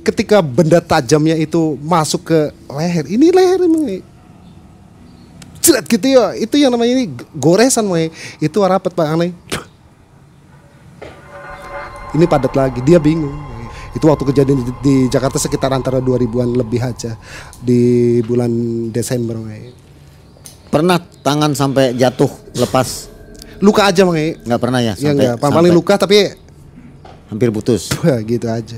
ketika 0.07 0.39
benda 0.39 0.79
tajamnya 0.79 1.35
itu 1.35 1.75
masuk 1.83 2.31
ke 2.31 2.39
leher. 2.71 3.05
Ini 3.05 3.27
leher 3.29 3.59
nih. 3.67 4.01
Cerat 5.59 5.83
gitu 5.83 6.07
ya. 6.07 6.31
Itu 6.39 6.55
yang 6.55 6.71
namanya 6.71 6.95
ini 6.95 7.11
goresan 7.35 7.85
Mai. 7.91 8.07
Itu 8.39 8.63
rapat 8.63 8.95
Pak 8.95 9.03
Angnai. 9.03 9.35
Ini 12.15 12.23
padat 12.23 12.55
lagi. 12.55 12.79
Dia 12.87 13.03
bingung. 13.03 13.35
Itu 13.91 14.07
waktu 14.07 14.29
kejadian 14.31 14.63
di, 14.79 15.09
Jakarta 15.11 15.41
sekitar 15.41 15.73
antara 15.73 15.99
2000-an 15.99 16.55
lebih 16.55 16.79
aja 16.79 17.19
di 17.59 18.21
bulan 18.23 18.51
Desember. 18.95 19.35
Pernah 20.67 20.99
tangan 21.23 21.55
sampai 21.55 21.95
jatuh 21.95 22.29
lepas? 22.55 23.07
Luka 23.63 23.89
aja 23.89 24.05
Mai. 24.05 24.37
Nggak 24.45 24.61
pernah 24.61 24.79
ya? 24.83 24.93
Ya 24.93 25.11
Sampai, 25.11 25.13
enggak, 25.13 25.35
paling 25.41 25.55
sampai 25.55 25.71
luka 25.73 25.93
tapi 25.97 26.17
hampir 27.31 27.49
putus. 27.49 27.89
gitu 28.31 28.47
aja. 28.47 28.77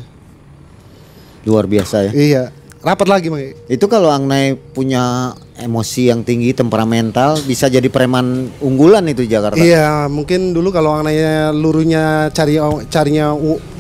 Luar 1.43 1.65
biasa 1.65 2.09
ya. 2.09 2.11
Iya, 2.11 2.43
rapat 2.79 3.07
lagi 3.09 3.27
Mai. 3.27 3.55
Itu 3.67 3.91
kalau 3.91 4.07
Angnai 4.11 4.55
punya 4.55 5.33
emosi 5.59 6.07
yang 6.07 6.23
tinggi, 6.23 6.55
temperamental, 6.55 7.41
bisa 7.43 7.67
jadi 7.67 7.85
preman 7.91 8.47
unggulan 8.63 9.03
itu 9.11 9.27
di 9.27 9.31
Jakarta. 9.31 9.59
Iya, 9.59 10.07
mungkin 10.07 10.55
dulu 10.55 10.71
kalau 10.71 10.95
anaknya 10.95 11.51
lurunya 11.51 12.31
cari 12.31 12.55
carinya 12.87 13.35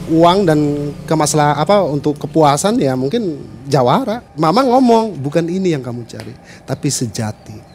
uang 0.09 0.37
dan 0.43 0.59
ke 1.05 1.13
masalah 1.15 1.55
apa 1.55 1.85
untuk 1.85 2.17
kepuasan 2.19 2.81
ya 2.81 2.97
mungkin 2.99 3.39
jawara. 3.69 4.25
Mama 4.35 4.65
ngomong, 4.65 5.15
bukan 5.21 5.47
ini 5.47 5.71
yang 5.77 5.85
kamu 5.85 6.03
cari, 6.09 6.33
tapi 6.67 6.89
sejati. 6.91 7.68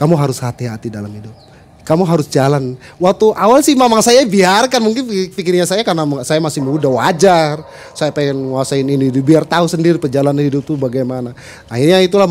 Kamu 0.00 0.16
harus 0.16 0.40
hati-hati 0.40 0.88
dalam 0.88 1.12
hidup. 1.12 1.36
Kamu 1.80 2.06
harus 2.06 2.30
jalan. 2.30 2.78
Waktu 3.02 3.34
awal 3.34 3.66
sih 3.66 3.74
mamang 3.74 3.98
saya 3.98 4.22
biarkan 4.22 4.78
mungkin 4.78 5.04
pik- 5.10 5.34
pikirnya 5.34 5.66
saya 5.66 5.82
karena 5.82 6.06
saya 6.22 6.38
masih 6.38 6.62
muda 6.62 6.86
wajar. 6.86 7.60
Saya 7.98 8.14
pengen 8.14 8.46
nguasain 8.52 8.86
ini 8.86 9.10
biar 9.10 9.42
tahu 9.42 9.66
sendiri 9.66 9.98
perjalanan 9.98 10.38
hidup 10.38 10.62
tuh 10.62 10.78
bagaimana. 10.78 11.34
Akhirnya 11.66 11.98
itulah 11.98 12.30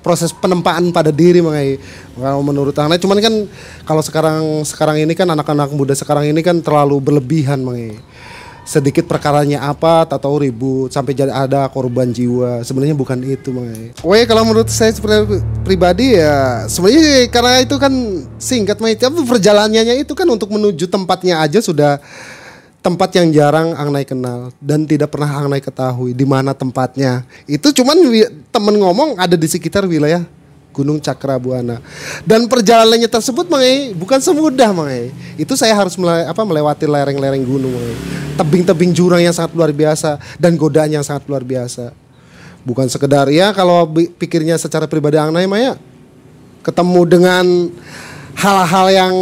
proses 0.00 0.32
penempaan 0.32 0.88
pada 0.88 1.12
diri 1.12 1.44
mengenai 1.44 1.76
menurut 2.40 2.72
anak. 2.80 2.96
Cuman 2.96 3.20
kan 3.20 3.34
kalau 3.84 4.00
sekarang 4.00 4.64
sekarang 4.64 4.96
ini 5.02 5.12
kan 5.12 5.28
anak-anak 5.28 5.68
muda 5.76 5.92
sekarang 5.92 6.30
ini 6.30 6.40
kan 6.40 6.64
terlalu 6.64 6.96
berlebihan 6.98 7.60
mengenai 7.60 8.00
sedikit 8.64 9.04
perkaranya 9.04 9.60
apa 9.60 10.08
tak 10.08 10.24
tahu 10.24 10.40
ribut 10.40 10.88
sampai 10.88 11.12
jadi 11.12 11.30
ada 11.30 11.68
korban 11.68 12.08
jiwa 12.08 12.64
sebenarnya 12.64 12.96
bukan 12.96 13.20
itu 13.20 13.52
Mai. 13.52 13.92
Oke 14.00 14.24
kalau 14.24 14.42
menurut 14.48 14.72
saya 14.72 14.90
pribadi 15.62 16.16
ya 16.16 16.64
sebenarnya 16.66 17.28
karena 17.28 17.52
itu 17.60 17.76
kan 17.76 17.92
singkat 18.40 18.80
Mai 18.80 18.96
tapi 18.96 19.20
perjalanannya 19.20 20.00
itu 20.00 20.16
kan 20.16 20.24
untuk 20.26 20.48
menuju 20.48 20.88
tempatnya 20.88 21.44
aja 21.44 21.60
sudah 21.60 22.00
tempat 22.84 23.16
yang 23.16 23.32
jarang 23.32 23.72
Angnai 23.72 24.04
kenal 24.04 24.52
dan 24.60 24.84
tidak 24.84 25.08
pernah 25.08 25.40
Angnai 25.40 25.64
ketahui 25.64 26.12
di 26.12 26.28
mana 26.28 26.52
tempatnya. 26.52 27.24
Itu 27.48 27.72
cuman 27.72 27.96
temen 28.52 28.76
ngomong 28.76 29.16
ada 29.16 29.40
di 29.40 29.48
sekitar 29.48 29.88
wilayah 29.88 30.20
Gunung 30.74 30.98
Cakrabuana. 30.98 31.78
Dan 32.26 32.50
perjalanannya 32.50 33.06
tersebut 33.06 33.46
Mangai 33.46 33.94
bukan 33.94 34.18
semudah 34.18 34.74
Mangai. 34.74 35.14
Itu 35.38 35.54
saya 35.54 35.78
harus 35.78 35.94
mele- 35.94 36.26
apa 36.26 36.42
melewati 36.42 36.90
lereng-lereng 36.90 37.46
gunung. 37.46 37.70
Tebing-tebing 38.34 38.90
jurang 38.90 39.22
yang 39.22 39.30
sangat 39.30 39.54
luar 39.54 39.70
biasa 39.70 40.18
dan 40.42 40.58
godaan 40.58 40.90
yang 40.90 41.06
sangat 41.06 41.30
luar 41.30 41.46
biasa. 41.46 41.94
Bukan 42.66 42.90
sekedar 42.90 43.30
ya 43.30 43.54
kalau 43.54 43.86
pikirnya 44.18 44.58
secara 44.58 44.90
pribadi 44.90 45.14
Angnai 45.14 45.46
Maya 45.46 45.78
ketemu 46.64 47.00
dengan 47.06 47.44
hal-hal 48.34 48.86
yang 48.90 49.14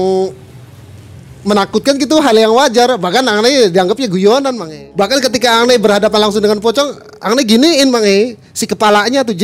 menakutkan 1.42 1.98
gitu 1.98 2.22
hal 2.22 2.38
yang 2.38 2.54
wajar 2.54 2.94
bahkan 3.02 3.26
Angne 3.26 3.66
dianggapnya 3.66 4.06
guyonan 4.06 4.54
Mange 4.54 4.94
bahkan 4.94 5.18
ketika 5.18 5.58
Angne 5.58 5.74
berhadapan 5.74 6.18
langsung 6.22 6.38
dengan 6.38 6.62
pocong 6.62 7.18
Angne 7.18 7.42
giniin 7.42 7.90
Mange 7.90 8.38
si 8.54 8.64
kepalanya 8.64 9.26
tuh 9.26 9.34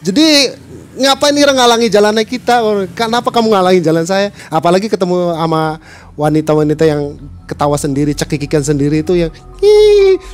jadi 0.00 0.56
ngapain 0.96 1.36
ira 1.36 1.52
ngalangi 1.52 1.88
jalannya 1.92 2.24
kita? 2.24 2.64
Kenapa 2.96 3.28
kamu 3.28 3.52
ngalangi 3.52 3.80
jalan 3.84 4.04
saya? 4.08 4.32
Apalagi 4.48 4.88
ketemu 4.88 5.36
sama 5.36 5.78
wanita-wanita 6.16 6.88
yang 6.88 7.20
ketawa 7.44 7.76
sendiri 7.76 8.16
cekikikan 8.16 8.64
sendiri 8.64 9.04
itu 9.04 9.14
yang 9.14 9.30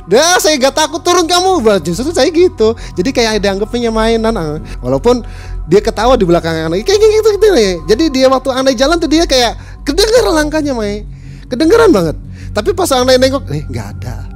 dah 0.09 0.39
saya 0.39 0.55
gak 0.57 0.73
takut 0.73 1.03
turun 1.03 1.27
kamu. 1.27 1.61
Justru 1.83 2.15
saya 2.15 2.31
gitu. 2.31 2.73
Jadi 2.95 3.09
kayak 3.11 3.43
dianggapnya 3.43 3.91
mainan 3.91 4.33
ah. 4.33 4.57
walaupun 4.79 5.21
dia 5.67 5.79
ketawa 5.79 6.17
di 6.17 6.25
belakang 6.25 6.55
Angne 6.55 6.81
kayak 6.81 6.99
gitu 6.99 7.29
gitu 7.37 7.47
nih. 7.53 7.73
Jadi 7.87 8.03
dia 8.09 8.27
waktu 8.31 8.49
Angne 8.49 8.73
jalan 8.73 8.97
tuh 8.97 9.11
dia 9.11 9.27
kayak 9.27 9.59
kedengeran 9.85 10.33
langkahnya 10.33 10.73
Mai. 10.73 11.03
Kedengeran 11.51 11.91
banget. 11.91 12.15
Tapi 12.55 12.73
pas 12.73 12.89
Angne 12.95 13.19
nengok 13.19 13.45
eh 13.51 13.63
nggak 13.69 13.87
ada 13.99 14.32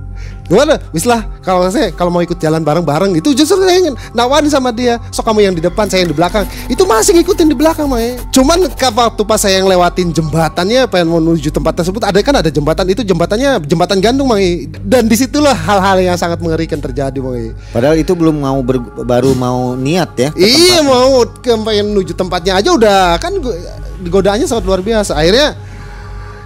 gimana? 0.47 0.79
Wis 0.91 1.03
lah 1.03 1.23
kalau 1.39 1.67
saya 1.67 1.91
kalau 1.91 2.10
mau 2.10 2.19
ikut 2.19 2.36
jalan 2.36 2.63
bareng-bareng 2.63 3.15
itu 3.15 3.31
justru 3.31 3.60
saya 3.60 3.77
ingin 3.77 3.95
nawarin 4.12 4.47
sama 4.47 4.71
dia. 4.71 4.97
Sok 5.12 5.27
kamu 5.27 5.39
yang 5.43 5.55
di 5.55 5.62
depan 5.62 5.86
saya 5.86 6.03
yang 6.03 6.12
di 6.12 6.17
belakang. 6.17 6.47
Itu 6.67 6.83
masih 6.83 7.15
ngikutin 7.15 7.47
di 7.51 7.55
belakang 7.55 7.86
Mai 7.88 8.15
cuman 8.31 8.67
waktu 8.67 9.21
pas 9.23 9.39
saya 9.39 9.60
yang 9.60 9.67
lewatin 9.67 10.12
jembatannya 10.12 10.88
pengen 10.88 11.07
menuju 11.10 11.49
tempat 11.49 11.83
tersebut 11.83 12.03
ada 12.03 12.19
kan 12.19 12.36
ada 12.39 12.49
jembatan 12.49 12.88
itu 12.88 13.01
jembatannya 13.03 13.62
jembatan 13.63 13.97
gantung 13.99 14.27
Mai 14.27 14.65
dan 14.83 15.07
di 15.07 15.15
situlah 15.15 15.55
hal-hal 15.55 15.99
yang 15.99 16.17
sangat 16.17 16.39
mengerikan 16.39 16.79
terjadi 16.79 17.17
Mai 17.19 17.51
Padahal 17.71 17.95
itu 17.95 18.12
belum 18.15 18.39
mau 18.41 18.60
ber- 18.63 19.03
baru 19.03 19.36
mau 19.36 19.75
niat 19.75 20.12
ya. 20.17 20.29
Iya 20.33 20.81
mau 20.81 21.23
ke 21.27 21.51
pengen 21.53 21.91
menuju 21.91 22.15
tempatnya 22.15 22.57
aja 22.57 22.69
udah 22.71 23.19
kan 23.19 23.36
go- 23.38 23.55
godaannya 24.07 24.45
sangat 24.45 24.63
luar 24.65 24.81
biasa. 24.81 25.17
Akhirnya 25.17 25.57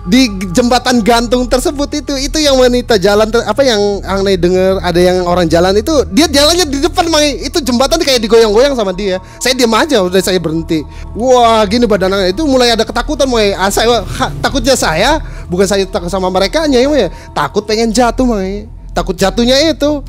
di 0.01 0.33
jembatan 0.49 1.05
gantung 1.05 1.45
tersebut 1.45 1.85
itu 1.93 2.13
itu 2.17 2.37
yang 2.41 2.57
wanita 2.57 2.97
jalan 2.97 3.29
apa 3.29 3.61
yang 3.61 4.01
Angne 4.01 4.33
denger 4.33 4.81
ada 4.81 4.97
yang 4.97 5.21
orang 5.29 5.45
jalan 5.45 5.77
itu 5.77 5.93
dia 6.09 6.25
jalannya 6.25 6.65
di 6.65 6.81
depan 6.81 7.05
mang. 7.05 7.21
Itu 7.21 7.61
jembatan 7.61 8.01
kayak 8.01 8.25
digoyang-goyang 8.25 8.73
sama 8.73 8.97
dia. 8.97 9.21
Saya 9.37 9.53
diam 9.53 9.69
aja 9.77 10.01
udah 10.01 10.17
saya 10.17 10.41
berhenti. 10.41 10.81
Wah 11.13 11.61
gini 11.69 11.85
badan 11.85 12.17
Angne 12.17 12.33
itu 12.33 12.41
mulai 12.49 12.73
ada 12.73 12.81
ketakutan 12.81 13.29
mulai 13.29 13.53
ah, 13.53 13.69
saya 13.69 14.01
takutnya 14.41 14.73
saya 14.73 15.21
bukan 15.45 15.69
saya 15.69 15.85
takut 15.85 16.09
sama 16.09 16.33
mereka 16.33 16.65
ya 16.65 17.09
takut 17.37 17.61
pengen 17.69 17.93
jatuh 17.93 18.25
mang. 18.25 18.65
Takut 18.97 19.13
jatuhnya 19.13 19.57
itu. 19.69 20.01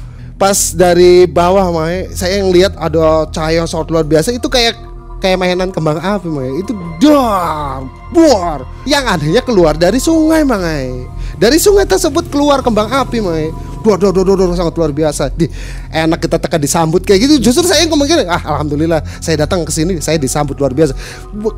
Pas 0.43 0.75
dari 0.75 1.23
bawah 1.31 1.71
Mae, 1.71 2.11
saya 2.19 2.43
yang 2.43 2.51
lihat 2.51 2.75
ada 2.75 3.31
cahaya 3.31 3.63
sangat 3.63 3.95
luar 3.95 4.03
biasa. 4.03 4.35
Itu 4.35 4.51
kayak 4.51 4.75
kayak 5.23 5.39
mainan 5.39 5.71
kembang 5.71 6.03
api 6.03 6.27
Mae. 6.27 6.51
Itu 6.59 6.75
dar, 6.99 7.87
buar. 8.11 8.67
Yang 8.83 9.05
adanya 9.07 9.43
keluar 9.47 9.79
dari 9.79 10.03
sungai 10.03 10.43
Mae. 10.43 11.07
Dari 11.39 11.63
sungai 11.63 11.87
tersebut 11.87 12.27
keluar 12.27 12.59
kembang 12.67 12.91
api 12.91 13.23
Mae. 13.23 13.55
Dor 13.83 13.99
dor 13.99 14.15
dor 14.15 14.35
dor 14.35 14.51
sangat 14.59 14.75
luar 14.75 14.91
biasa. 14.91 15.31
Di 15.31 15.47
enak 15.91 16.19
kita 16.19 16.43
tekan 16.43 16.59
disambut 16.59 17.07
kayak 17.07 17.31
gitu. 17.31 17.35
Justru 17.51 17.71
saya 17.71 17.87
gini, 17.87 18.27
ah 18.27 18.43
alhamdulillah 18.59 19.03
saya 19.23 19.47
datang 19.47 19.63
ke 19.63 19.71
sini 19.71 20.03
saya 20.03 20.19
disambut 20.19 20.59
luar 20.59 20.75
biasa. 20.75 20.95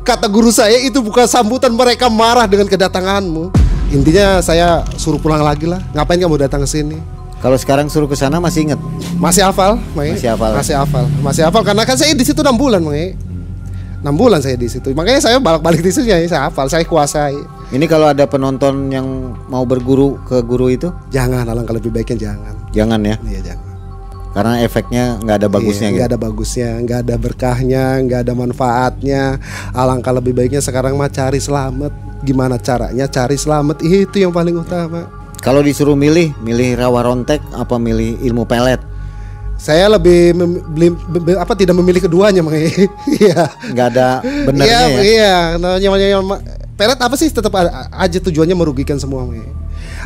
Kata 0.05 0.29
guru 0.29 0.53
saya 0.53 0.77
itu 0.81 1.01
bukan 1.01 1.25
sambutan 1.25 1.73
mereka 1.73 2.09
marah 2.09 2.45
dengan 2.45 2.69
kedatanganmu. 2.69 3.49
Intinya 3.93 4.41
saya 4.41 4.81
suruh 4.97 5.21
pulang 5.21 5.45
lagi 5.45 5.69
lah. 5.69 5.81
Ngapain 5.93 6.17
kamu 6.17 6.37
datang 6.41 6.65
ke 6.65 6.69
sini? 6.69 6.97
Kalau 7.45 7.61
sekarang 7.61 7.85
suruh 7.93 8.09
ke 8.09 8.17
sana 8.17 8.41
masih 8.41 8.65
inget. 8.65 8.79
Masih 9.21 9.45
hafal, 9.45 9.77
Mai? 9.93 10.17
Masih 10.17 10.33
hafal. 10.33 10.51
Masih 10.57 10.75
hafal. 10.81 11.05
Masih 11.21 11.41
hafal 11.45 11.61
karena 11.61 11.85
kan 11.85 11.93
saya 11.93 12.17
di 12.17 12.25
situ 12.25 12.41
6 12.41 12.57
bulan, 12.57 12.81
Mai. 12.81 13.13
6 14.05 14.13
bulan 14.13 14.37
saya 14.37 14.53
di 14.53 14.69
situ. 14.69 14.93
Makanya 14.93 15.17
saya 15.17 15.41
balik-balik 15.41 15.81
di 15.81 15.89
situ 15.89 16.05
ya, 16.05 16.21
saya 16.29 16.45
hafal, 16.45 16.69
saya 16.69 16.85
kuasai. 16.85 17.33
Ini 17.73 17.89
kalau 17.89 18.05
ada 18.05 18.29
penonton 18.29 18.93
yang 18.93 19.33
mau 19.49 19.65
berguru 19.65 20.21
ke 20.21 20.45
guru 20.45 20.69
itu, 20.69 20.93
Jangan 21.09 21.49
alangkah 21.49 21.73
lebih 21.73 21.89
baiknya 21.89 22.29
jangan. 22.29 22.53
jangan 22.69 23.01
ya, 23.01 23.17
Iya, 23.25 23.41
jangan. 23.41 23.65
karena 24.31 24.53
efeknya 24.61 25.03
nggak 25.17 25.37
ada 25.39 25.47
bagusnya 25.49 25.73
Iya, 25.81 25.89
gitu. 25.89 25.95
nggak 25.97 26.07
ada 26.07 26.19
bagusnya, 26.19 26.69
nggak 26.77 26.99
ada 27.01 27.15
berkahnya, 27.17 27.83
nggak 28.03 28.19
ada 28.21 28.33
manfaatnya. 28.35 29.23
Alangkah 29.71 30.13
lebih 30.13 30.35
baiknya 30.35 30.61
sekarang 30.61 30.93
mah 30.93 31.09
cari 31.09 31.41
selamat. 31.41 31.89
Gimana 32.21 32.61
caranya 32.61 33.07
cari 33.07 33.35
selamat? 33.35 33.81
Itu 33.81 34.17
yang 34.19 34.29
paling 34.29 34.53
utama. 34.53 35.09
Kalau 35.39 35.61
disuruh 35.61 35.95
milih, 35.95 36.35
milih 36.41 36.75
rawa 36.75 37.05
rontek 37.05 37.41
apa 37.53 37.77
milih 37.77 38.17
ilmu 38.21 38.45
pelet? 38.45 38.81
Saya 39.55 39.87
lebih 39.87 40.35
mem- 40.35 40.61
beli- 40.67 40.99
be- 41.07 41.39
apa 41.39 41.55
tidak 41.55 41.73
memilih 41.79 42.03
keduanya, 42.03 42.43
Mang. 42.43 42.55
Iya. 43.19 43.49
Nggak 43.71 43.87
ada 43.95 44.09
benernya 44.21 44.67
iya, 44.67 44.81
ya. 44.83 45.01
Iya, 45.01 45.35
namanya 45.59 46.07
yang- 46.11 46.43
pelet 46.75 46.99
apa 46.99 47.15
sih 47.15 47.31
tetap 47.31 47.55
aja 47.55 48.17
tujuannya 48.19 48.55
merugikan 48.55 48.99
semua, 48.99 49.23
Mang. 49.23 49.47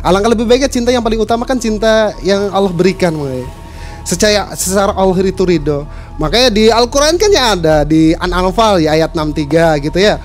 Alangkah 0.00 0.32
lebih 0.32 0.46
baiknya 0.46 0.70
cinta 0.70 0.94
yang 0.94 1.02
paling 1.02 1.18
utama 1.20 1.42
kan 1.44 1.58
cinta 1.58 2.14
yang 2.22 2.48
Allah 2.54 2.70
berikan, 2.70 3.10
Mang. 3.12 3.42
Secara 4.06 4.54
secara 4.56 4.94
Allah 4.96 5.18
itu 5.20 5.42
ridho. 5.44 5.84
Makanya 6.16 6.48
di 6.48 6.70
Al-Qur'an 6.72 7.18
kan 7.20 7.30
ya 7.32 7.52
ada 7.52 7.76
di 7.84 8.16
An-Anfal 8.16 8.80
ya 8.80 8.96
ayat 8.96 9.12
63 9.12 9.82
gitu 9.82 9.98
ya. 10.00 10.16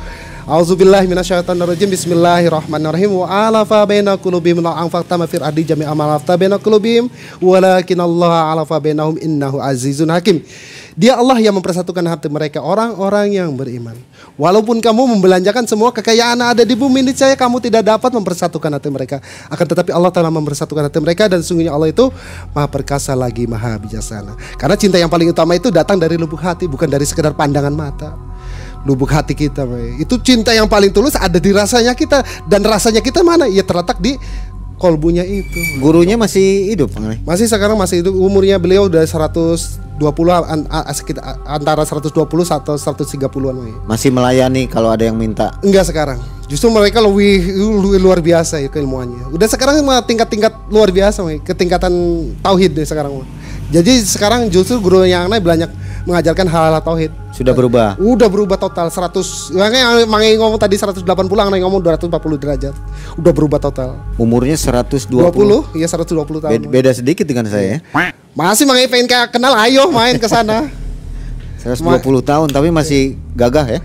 Auzubillahi 0.46 1.10
minasyaitonirrajim. 1.10 1.90
Bismillahirrahmanirrahim. 1.90 3.18
Wa 3.18 3.50
alafa 3.50 3.82
baina 3.82 4.14
qulubihim 4.14 4.62
la 4.62 4.78
anfaqta 4.78 5.18
ma 5.18 5.26
fil 5.26 5.42
ardi 5.42 5.66
jami'a 5.66 5.90
ma 5.98 6.22
baina 6.22 6.62
qulubihim 6.62 7.10
walakin 7.42 7.98
Allah 7.98 8.54
alafa 8.54 8.78
bainahum 8.78 9.18
innahu 9.18 9.58
azizun 9.58 10.06
hakim. 10.14 10.46
Dia 10.94 11.18
Allah 11.18 11.42
yang 11.42 11.58
mempersatukan 11.58 12.06
hati 12.06 12.30
mereka 12.30 12.62
orang-orang 12.62 13.34
yang 13.34 13.58
beriman. 13.58 13.98
Walaupun 14.38 14.86
kamu 14.86 15.18
membelanjakan 15.18 15.66
semua 15.66 15.90
kekayaan 15.90 16.38
ada 16.38 16.62
di 16.62 16.78
bumi 16.78 17.02
ini 17.02 17.18
saya 17.18 17.34
kamu 17.34 17.58
tidak 17.66 17.82
dapat 17.82 18.14
mempersatukan 18.14 18.70
hati 18.70 18.94
mereka. 18.94 19.26
Akan 19.50 19.66
tetapi 19.66 19.90
Allah 19.98 20.14
telah 20.14 20.30
mempersatukan 20.30 20.94
hati 20.94 21.02
mereka 21.02 21.26
dan 21.26 21.42
sungguhnya 21.42 21.74
Allah 21.74 21.90
itu 21.90 22.14
Maha 22.54 22.70
perkasa 22.70 23.18
lagi 23.18 23.50
Maha 23.50 23.82
bijaksana. 23.82 24.38
Karena 24.62 24.78
cinta 24.78 25.02
yang 25.02 25.10
paling 25.10 25.34
utama 25.34 25.58
itu 25.58 25.74
datang 25.74 25.98
dari 25.98 26.22
lubuk 26.22 26.38
hati 26.38 26.70
bukan 26.70 26.86
dari 26.86 27.02
sekedar 27.02 27.34
pandangan 27.34 27.74
mata 27.74 28.35
lubuk 28.86 29.10
hati 29.10 29.34
kita 29.34 29.66
Bay. 29.66 29.98
itu 29.98 30.16
cinta 30.22 30.54
yang 30.54 30.70
paling 30.70 30.94
tulus 30.94 31.18
ada 31.18 31.42
di 31.42 31.50
rasanya 31.50 31.98
kita 31.98 32.22
dan 32.46 32.62
rasanya 32.62 33.02
kita 33.02 33.26
mana 33.26 33.50
ya 33.50 33.66
terletak 33.66 33.98
di 33.98 34.14
kolbunya 34.78 35.24
itu 35.26 35.82
Gurunya 35.82 36.20
masih 36.20 36.70
hidup, 36.76 36.94
masih 37.24 37.48
sekarang 37.48 37.80
masih 37.80 38.04
itu 38.04 38.12
umurnya 38.12 38.60
beliau 38.60 38.92
udah 38.92 39.02
120 39.08 39.96
an, 40.44 40.68
a- 40.68 40.92
sekitar 40.92 41.40
antara 41.48 41.82
120 41.88 42.12
atau 42.52 42.76
130-an 42.76 43.56
Bay. 43.56 43.74
Masih 43.88 44.12
melayani 44.12 44.68
kalau 44.68 44.92
ada 44.92 45.08
yang 45.08 45.16
minta. 45.16 45.56
enggak 45.64 45.88
sekarang 45.90 46.20
justru 46.46 46.70
mereka 46.70 47.02
lebih, 47.02 47.42
lebih 47.58 48.00
luar 48.04 48.22
biasa 48.22 48.62
ya 48.62 48.70
keilmuannya 48.70 49.34
udah 49.34 49.48
sekarang 49.50 49.82
tingkat-tingkat 50.06 50.54
luar 50.70 50.94
biasa 50.94 51.26
ketingkatan 51.42 51.94
tauhid 52.46 52.78
deh 52.78 52.86
sekarang. 52.86 53.26
Jadi 53.74 53.98
sekarang 54.06 54.48
justru 54.54 54.78
guru 54.78 55.02
yang 55.04 55.26
aneh 55.26 55.42
banyak 55.42 55.70
mengajarkan 56.06 56.46
hal-hal 56.46 56.78
tauhid 56.86 57.10
Sudah 57.34 57.52
berubah. 57.58 57.98
Udah 57.98 58.30
berubah 58.30 58.62
total 58.62 58.94
100 58.94 59.58
Makanya 59.58 60.06
Mangi 60.06 60.38
ngomong 60.38 60.62
tadi 60.62 60.78
180 60.78 61.02
Angna 61.34 61.58
ngomong 61.66 61.82
240 61.82 62.14
derajat 62.38 62.76
Udah 63.18 63.34
berubah 63.34 63.58
total 63.58 63.98
Umurnya 64.22 64.54
120. 64.54 65.10
20 65.10 65.74
Iya 65.74 65.88
120 65.90 66.46
tahun 66.46 66.52
Beda, 66.54 66.66
beda 66.70 66.92
sedikit 66.94 67.26
dengan 67.26 67.50
saya 67.50 67.82
ya. 67.82 68.14
Masih 68.38 68.70
Mangi 68.70 68.86
pengen 68.86 69.10
kayak 69.10 69.34
kenal 69.34 69.58
Ayo 69.58 69.90
main 69.90 70.22
ke 70.22 70.30
sana 70.30 70.70
120 71.66 72.06
tahun 72.22 72.48
tapi 72.54 72.70
masih 72.70 73.18
gagah 73.34 73.66
ya. 73.66 73.80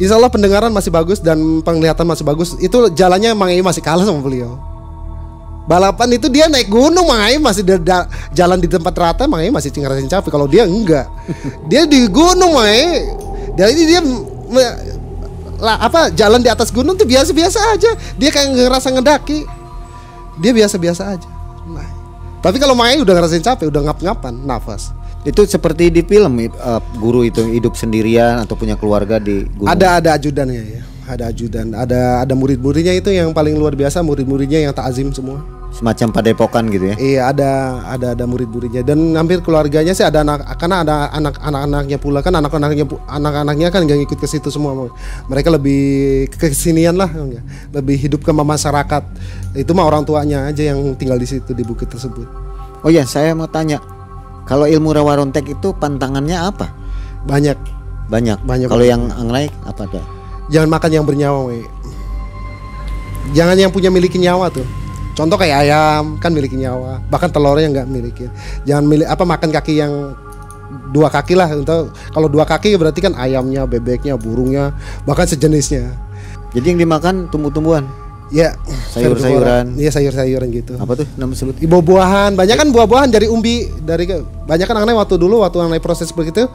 Insya 0.00 0.16
Allah 0.16 0.32
pendengaran 0.32 0.72
masih 0.72 0.88
bagus 0.88 1.20
Dan 1.20 1.60
penglihatan 1.60 2.08
masih 2.08 2.24
bagus 2.24 2.56
Itu 2.64 2.88
jalannya 2.88 3.36
Mangi 3.36 3.60
masih 3.60 3.84
kalah 3.84 4.08
sama 4.08 4.24
beliau 4.24 4.71
Balapan 5.62 6.18
itu 6.18 6.26
dia 6.26 6.50
naik 6.50 6.66
gunung 6.66 7.06
Mangai 7.06 7.38
masih 7.38 7.62
da- 7.62 8.10
jalan 8.34 8.58
di 8.58 8.66
tempat 8.66 8.94
rata 8.94 9.30
Mangai 9.30 9.54
masih 9.54 9.70
ngerasain 9.70 10.10
capek. 10.10 10.30
Kalau 10.34 10.50
dia 10.50 10.66
enggak 10.66 11.06
Dia 11.70 11.86
di 11.86 12.10
gunung 12.10 12.58
Mangai 12.58 13.06
Dan 13.54 13.66
ini 13.78 13.82
dia 13.86 14.00
me- 14.02 14.76
lah, 15.62 15.78
apa 15.78 16.10
jalan 16.10 16.42
di 16.42 16.50
atas 16.50 16.74
gunung 16.74 16.98
tuh 16.98 17.06
biasa-biasa 17.06 17.78
aja. 17.78 17.94
Dia 18.18 18.34
kayak 18.34 18.50
ngerasa 18.50 18.90
ngedaki. 18.98 19.46
Dia 20.42 20.50
biasa-biasa 20.50 21.02
aja 21.14 21.28
nah. 21.70 21.86
Tapi 22.42 22.58
kalau 22.58 22.74
Mangai 22.74 22.98
udah 22.98 23.14
ngerasain 23.14 23.44
capek 23.44 23.70
Udah 23.70 23.86
ngap-ngapan 23.86 24.34
nafas. 24.42 24.90
Itu 25.22 25.46
seperti 25.46 25.94
di 25.94 26.02
film 26.02 26.42
uh, 26.58 26.82
guru 26.98 27.22
itu 27.22 27.46
hidup 27.46 27.78
sendirian 27.78 28.42
atau 28.42 28.58
punya 28.58 28.74
keluarga 28.74 29.22
di 29.22 29.46
gunung. 29.46 29.70
Ada 29.70 30.02
ada 30.02 30.10
ajudannya 30.18 30.62
ya 30.66 30.82
ada 31.08 31.30
ajudan 31.30 31.74
ada 31.74 32.22
ada 32.22 32.34
murid-muridnya 32.36 32.94
itu 32.94 33.10
yang 33.10 33.30
paling 33.34 33.54
luar 33.58 33.74
biasa 33.74 34.02
murid-muridnya 34.02 34.66
yang 34.66 34.72
takzim 34.74 35.10
semua 35.10 35.40
semacam 35.72 36.12
padepokan 36.12 36.68
gitu 36.68 36.92
ya. 36.92 36.96
Iya 37.00 37.20
ada 37.32 37.50
ada 37.88 38.06
ada 38.12 38.24
murid-muridnya 38.28 38.84
dan 38.84 39.16
hampir 39.16 39.40
keluarganya 39.40 39.96
sih 39.96 40.04
ada 40.04 40.20
anak 40.20 40.44
karena 40.60 40.84
ada 40.84 40.94
anak 41.16 41.40
anak-anaknya 41.40 41.96
pula 41.96 42.20
kan 42.20 42.36
anak-anaknya 42.36 42.84
anak-anaknya 43.08 43.68
kan 43.72 43.88
gak 43.88 44.04
ngikut 44.04 44.20
ke 44.20 44.28
situ 44.28 44.52
semua 44.52 44.92
mereka 45.32 45.48
lebih 45.48 46.28
kesinian 46.36 47.00
lah 47.00 47.08
lebih 47.72 47.96
hidup 47.96 48.20
ke 48.20 48.32
masyarakat 48.36 49.02
itu 49.56 49.72
mah 49.72 49.88
orang 49.88 50.04
tuanya 50.04 50.52
aja 50.52 50.76
yang 50.76 50.92
tinggal 51.00 51.16
di 51.16 51.24
situ 51.24 51.56
di 51.56 51.64
bukit 51.64 51.88
tersebut 51.88 52.52
Oh 52.82 52.90
ya, 52.90 53.06
saya 53.06 53.30
mau 53.30 53.46
tanya. 53.46 53.78
Kalau 54.42 54.66
ilmu 54.66 54.90
rawa 54.90 55.22
rontek 55.22 55.46
itu 55.46 55.70
pantangannya 55.70 56.34
apa? 56.34 56.74
banyak 57.22 57.54
Banyak. 58.10 58.42
Banyak. 58.42 58.66
Kalau 58.66 58.82
yang 58.82 59.06
angrai 59.14 59.46
apa 59.62 59.86
ada? 59.86 60.02
Jangan 60.50 60.68
makan 60.70 60.90
yang 60.90 61.04
bernyawa 61.06 61.46
we. 61.50 61.62
jangan 63.36 63.54
yang 63.54 63.70
punya 63.70 63.88
miliki 63.92 64.18
nyawa 64.18 64.50
tuh. 64.50 64.66
Contoh 65.12 65.36
kayak 65.36 65.68
ayam 65.68 66.16
kan 66.16 66.32
miliki 66.32 66.56
nyawa. 66.56 67.04
Bahkan 67.12 67.28
telurnya 67.28 67.68
nggak 67.68 67.86
miliki. 67.88 68.26
Jangan 68.64 68.84
milih 68.88 69.04
apa 69.04 69.28
makan 69.28 69.52
kaki 69.52 69.76
yang 69.76 70.16
dua 70.88 71.12
kaki 71.12 71.36
lah. 71.36 71.52
Untuk 71.52 71.92
kalau 72.16 72.32
dua 72.32 72.48
kaki 72.48 72.72
berarti 72.80 73.04
kan 73.04 73.12
ayamnya 73.20 73.68
bebeknya 73.68 74.16
burungnya 74.16 74.72
bahkan 75.04 75.28
sejenisnya. 75.28 75.92
Jadi 76.56 76.76
yang 76.76 76.80
dimakan 76.80 77.28
tumbuh-tumbuhan. 77.28 77.84
ya 78.32 78.56
Sayur-sayuran. 78.96 79.76
iya 79.76 79.92
sayur-sayuran 79.92 80.48
gitu. 80.56 80.80
Apa 80.80 81.04
tuh 81.04 81.06
nama 81.20 81.36
sebut? 81.36 81.60
buah-buahan 81.60 82.32
banyak 82.32 82.56
kan 82.56 82.68
buah-buahan 82.72 83.12
dari 83.12 83.28
umbi. 83.28 83.68
Dari 83.84 84.08
banyak 84.48 84.64
kan 84.64 84.80
aneh 84.80 84.96
waktu 84.96 85.20
dulu 85.20 85.44
waktu 85.44 85.60
aneh 85.60 85.84
proses 85.84 86.08
begitu 86.16 86.48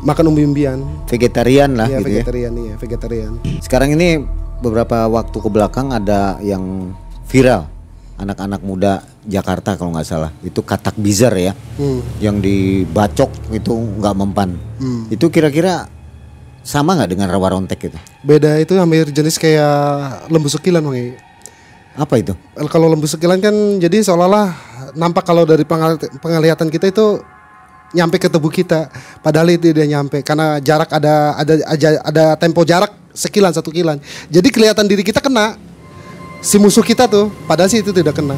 makan 0.00 0.24
umbi-umbian 0.28 0.78
Vegetarian 1.06 1.74
lah 1.74 1.86
ya 1.86 1.98
gitu 1.98 2.08
ya. 2.08 2.14
vegetarian 2.20 2.52
iya 2.54 2.74
vegetarian 2.74 3.32
Sekarang 3.58 3.92
ini 3.92 4.22
beberapa 4.58 5.06
waktu 5.06 5.34
ke 5.34 5.48
belakang 5.48 5.90
ada 5.90 6.38
yang 6.40 6.92
viral 7.24 7.66
anak-anak 8.16 8.58
muda 8.60 8.92
Jakarta 9.22 9.74
kalau 9.74 9.92
nggak 9.92 10.04
salah 10.04 10.30
itu 10.40 10.58
katak 10.60 10.96
bizar 10.96 11.30
ya 11.32 11.54
Hmm. 11.76 12.02
yang 12.18 12.38
dibacok 12.38 13.30
itu 13.50 13.70
nggak 13.70 14.14
mempan 14.14 14.58
Hmm. 14.76 15.06
itu 15.06 15.28
kira-kira 15.28 15.86
sama 16.60 16.92
nggak 16.92 17.10
dengan 17.10 17.28
rawa 17.28 17.54
rontek 17.54 17.78
itu 17.84 17.98
Beda 18.20 18.58
itu 18.58 18.74
hampir 18.74 19.08
jenis 19.08 19.38
kayak 19.38 20.26
lembu 20.26 20.46
sekilan 20.46 20.82
Bang. 20.82 21.14
apa 21.96 22.14
itu 22.16 22.34
Kalau 22.66 22.86
lembu 22.86 23.06
sekilan 23.06 23.38
kan 23.38 23.54
jadi 23.78 24.02
seolah-olah 24.02 24.50
nampak 24.94 25.22
kalau 25.22 25.42
dari 25.42 25.62
pengal- 25.62 25.98
penglihatan 26.18 26.68
kita 26.68 26.88
itu 26.88 27.22
nyampe 27.94 28.16
ke 28.20 28.28
tubuh 28.28 28.52
kita. 28.52 28.92
Padahal 29.24 29.52
itu 29.54 29.72
dia 29.72 29.86
nyampe 29.88 30.20
karena 30.20 30.60
jarak 30.60 30.90
ada 30.92 31.36
ada 31.36 31.54
ada, 31.64 31.88
ada 32.04 32.24
tempo 32.36 32.64
jarak 32.64 32.92
sekilan 33.14 33.52
satu 33.52 33.72
kilan. 33.72 33.98
Jadi 34.28 34.48
kelihatan 34.52 34.84
diri 34.84 35.02
kita 35.04 35.18
kena 35.22 35.56
si 36.44 36.56
musuh 36.60 36.84
kita 36.84 37.08
tuh. 37.08 37.32
Padahal 37.48 37.70
sih 37.72 37.80
itu 37.80 37.92
tidak 37.92 38.16
kena 38.16 38.36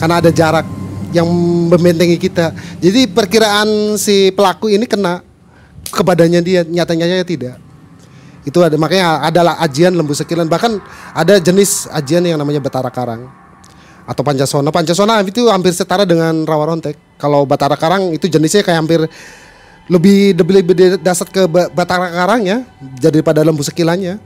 karena 0.00 0.20
ada 0.20 0.30
jarak 0.32 0.66
yang 1.14 1.28
membentengi 1.70 2.18
kita. 2.18 2.50
Jadi 2.82 3.06
perkiraan 3.06 3.94
si 3.94 4.34
pelaku 4.34 4.72
ini 4.72 4.84
kena 4.84 5.22
ke 5.94 6.02
badannya 6.02 6.42
dia, 6.42 6.66
nyatanya 6.66 7.22
tidak. 7.22 7.62
Itu 8.44 8.60
ada 8.60 8.76
makanya 8.76 9.24
adalah 9.24 9.56
ajian 9.64 9.94
lembu 9.94 10.12
sekilan 10.12 10.44
bahkan 10.50 10.76
ada 11.16 11.40
jenis 11.40 11.88
ajian 11.88 12.20
yang 12.26 12.36
namanya 12.36 12.60
betara 12.60 12.92
karang. 12.92 13.30
atau 14.04 14.20
Pancasona. 14.20 14.68
Pancasona 14.68 15.24
itu 15.24 15.48
hampir 15.48 15.72
setara 15.72 16.04
dengan 16.04 16.44
rawa 16.44 16.76
rontek. 16.76 16.92
Kalau 17.14 17.46
Batara 17.46 17.78
Karang 17.78 18.10
itu 18.10 18.26
jenisnya 18.26 18.60
kayak 18.60 18.78
hampir 18.84 19.00
lebih 19.86 20.32
lebih, 20.34 20.54
lebih 20.64 20.74
dasar 20.98 21.28
ke 21.28 21.44
ba- 21.44 21.68
Batara 21.68 22.08
Karangnya 22.10 22.64
daripada 22.98 23.44
lembu 23.44 23.60
sekilannya. 23.60 24.16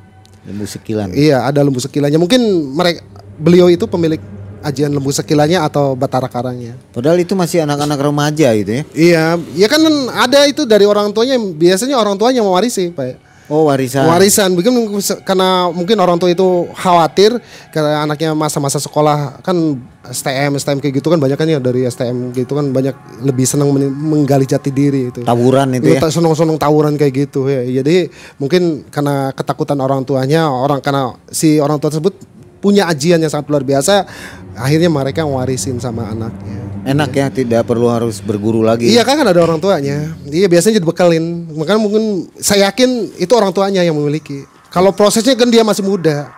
Lembu 0.46 0.64
sekilan. 0.64 1.12
Iya, 1.12 1.44
ada 1.44 1.60
lembu 1.60 1.82
sekilannya. 1.82 2.16
Mungkin 2.16 2.40
mereka 2.72 3.04
beliau 3.36 3.68
itu 3.68 3.84
pemilik 3.84 4.22
ajian 4.64 4.90
lembu 4.90 5.12
sekilannya 5.12 5.60
atau 5.60 5.92
Batara 5.94 6.26
Karangnya. 6.30 6.74
Padahal 6.90 7.18
itu 7.20 7.34
masih 7.36 7.62
anak-anak 7.62 7.98
remaja 8.00 8.48
gitu 8.56 8.70
ya. 8.70 8.82
Iya, 8.94 9.24
ya 9.54 9.66
kan 9.68 9.82
ada 10.14 10.46
itu 10.48 10.64
dari 10.64 10.88
orang 10.88 11.12
tuanya. 11.12 11.36
Biasanya 11.36 11.98
orang 11.98 12.16
tuanya 12.16 12.40
mewarisi, 12.40 12.90
Pak. 12.90 13.27
Oh 13.48 13.64
warisan. 13.64 14.04
Warisan, 14.04 14.52
mungkin 14.52 14.76
karena 15.24 15.72
mungkin 15.72 15.96
orang 15.96 16.20
tua 16.20 16.28
itu 16.28 16.68
khawatir 16.76 17.32
karena 17.72 18.04
anaknya 18.04 18.36
masa-masa 18.36 18.76
sekolah 18.76 19.40
kan 19.40 19.56
STM, 20.04 20.60
STM 20.60 20.78
kayak 20.84 21.00
gitu 21.00 21.08
kan 21.08 21.16
banyak 21.16 21.36
kan 21.40 21.48
ya 21.48 21.56
dari 21.56 21.88
STM 21.88 22.36
gitu 22.36 22.52
kan 22.52 22.68
banyak 22.72 22.92
lebih 23.24 23.48
senang 23.48 23.72
men- 23.72 23.88
menggali 23.92 24.44
jati 24.44 24.68
diri 24.68 25.08
itu. 25.08 25.24
Tawuran 25.24 25.80
itu 25.80 25.88
ya. 25.88 25.96
Iya, 25.96 26.12
seneng-seneng 26.12 26.60
tawuran 26.60 27.00
kayak 27.00 27.28
gitu 27.28 27.48
ya. 27.48 27.64
Jadi 27.80 28.12
mungkin 28.36 28.84
karena 28.92 29.32
ketakutan 29.32 29.80
orang 29.80 30.04
tuanya, 30.04 30.52
orang 30.52 30.84
karena 30.84 31.16
si 31.32 31.56
orang 31.56 31.80
tua 31.80 31.88
tersebut 31.88 32.37
punya 32.58 32.86
ajian 32.90 33.18
yang 33.22 33.30
sangat 33.30 33.48
luar 33.50 33.62
biasa, 33.62 34.06
akhirnya 34.54 34.90
mereka 34.90 35.22
warisin 35.24 35.78
sama 35.78 36.10
anaknya. 36.10 36.58
Enak 36.88 37.10
ya, 37.12 37.26
tidak 37.28 37.68
perlu 37.68 37.90
harus 37.92 38.22
berguru 38.22 38.64
lagi. 38.64 38.88
Iya 38.88 39.04
kan 39.04 39.20
kan 39.20 39.28
ada 39.28 39.42
orang 39.44 39.60
tuanya. 39.60 40.14
Iya 40.24 40.48
biasanya 40.48 40.80
dibekalin. 40.80 41.52
Makanya 41.52 41.80
mungkin 41.82 42.32
saya 42.40 42.70
yakin 42.70 43.18
itu 43.20 43.32
orang 43.36 43.52
tuanya 43.52 43.84
yang 43.84 43.92
memiliki. 43.98 44.46
Kalau 44.72 44.94
prosesnya 44.96 45.36
kan 45.36 45.52
dia 45.52 45.60
masih 45.66 45.84
muda. 45.84 46.32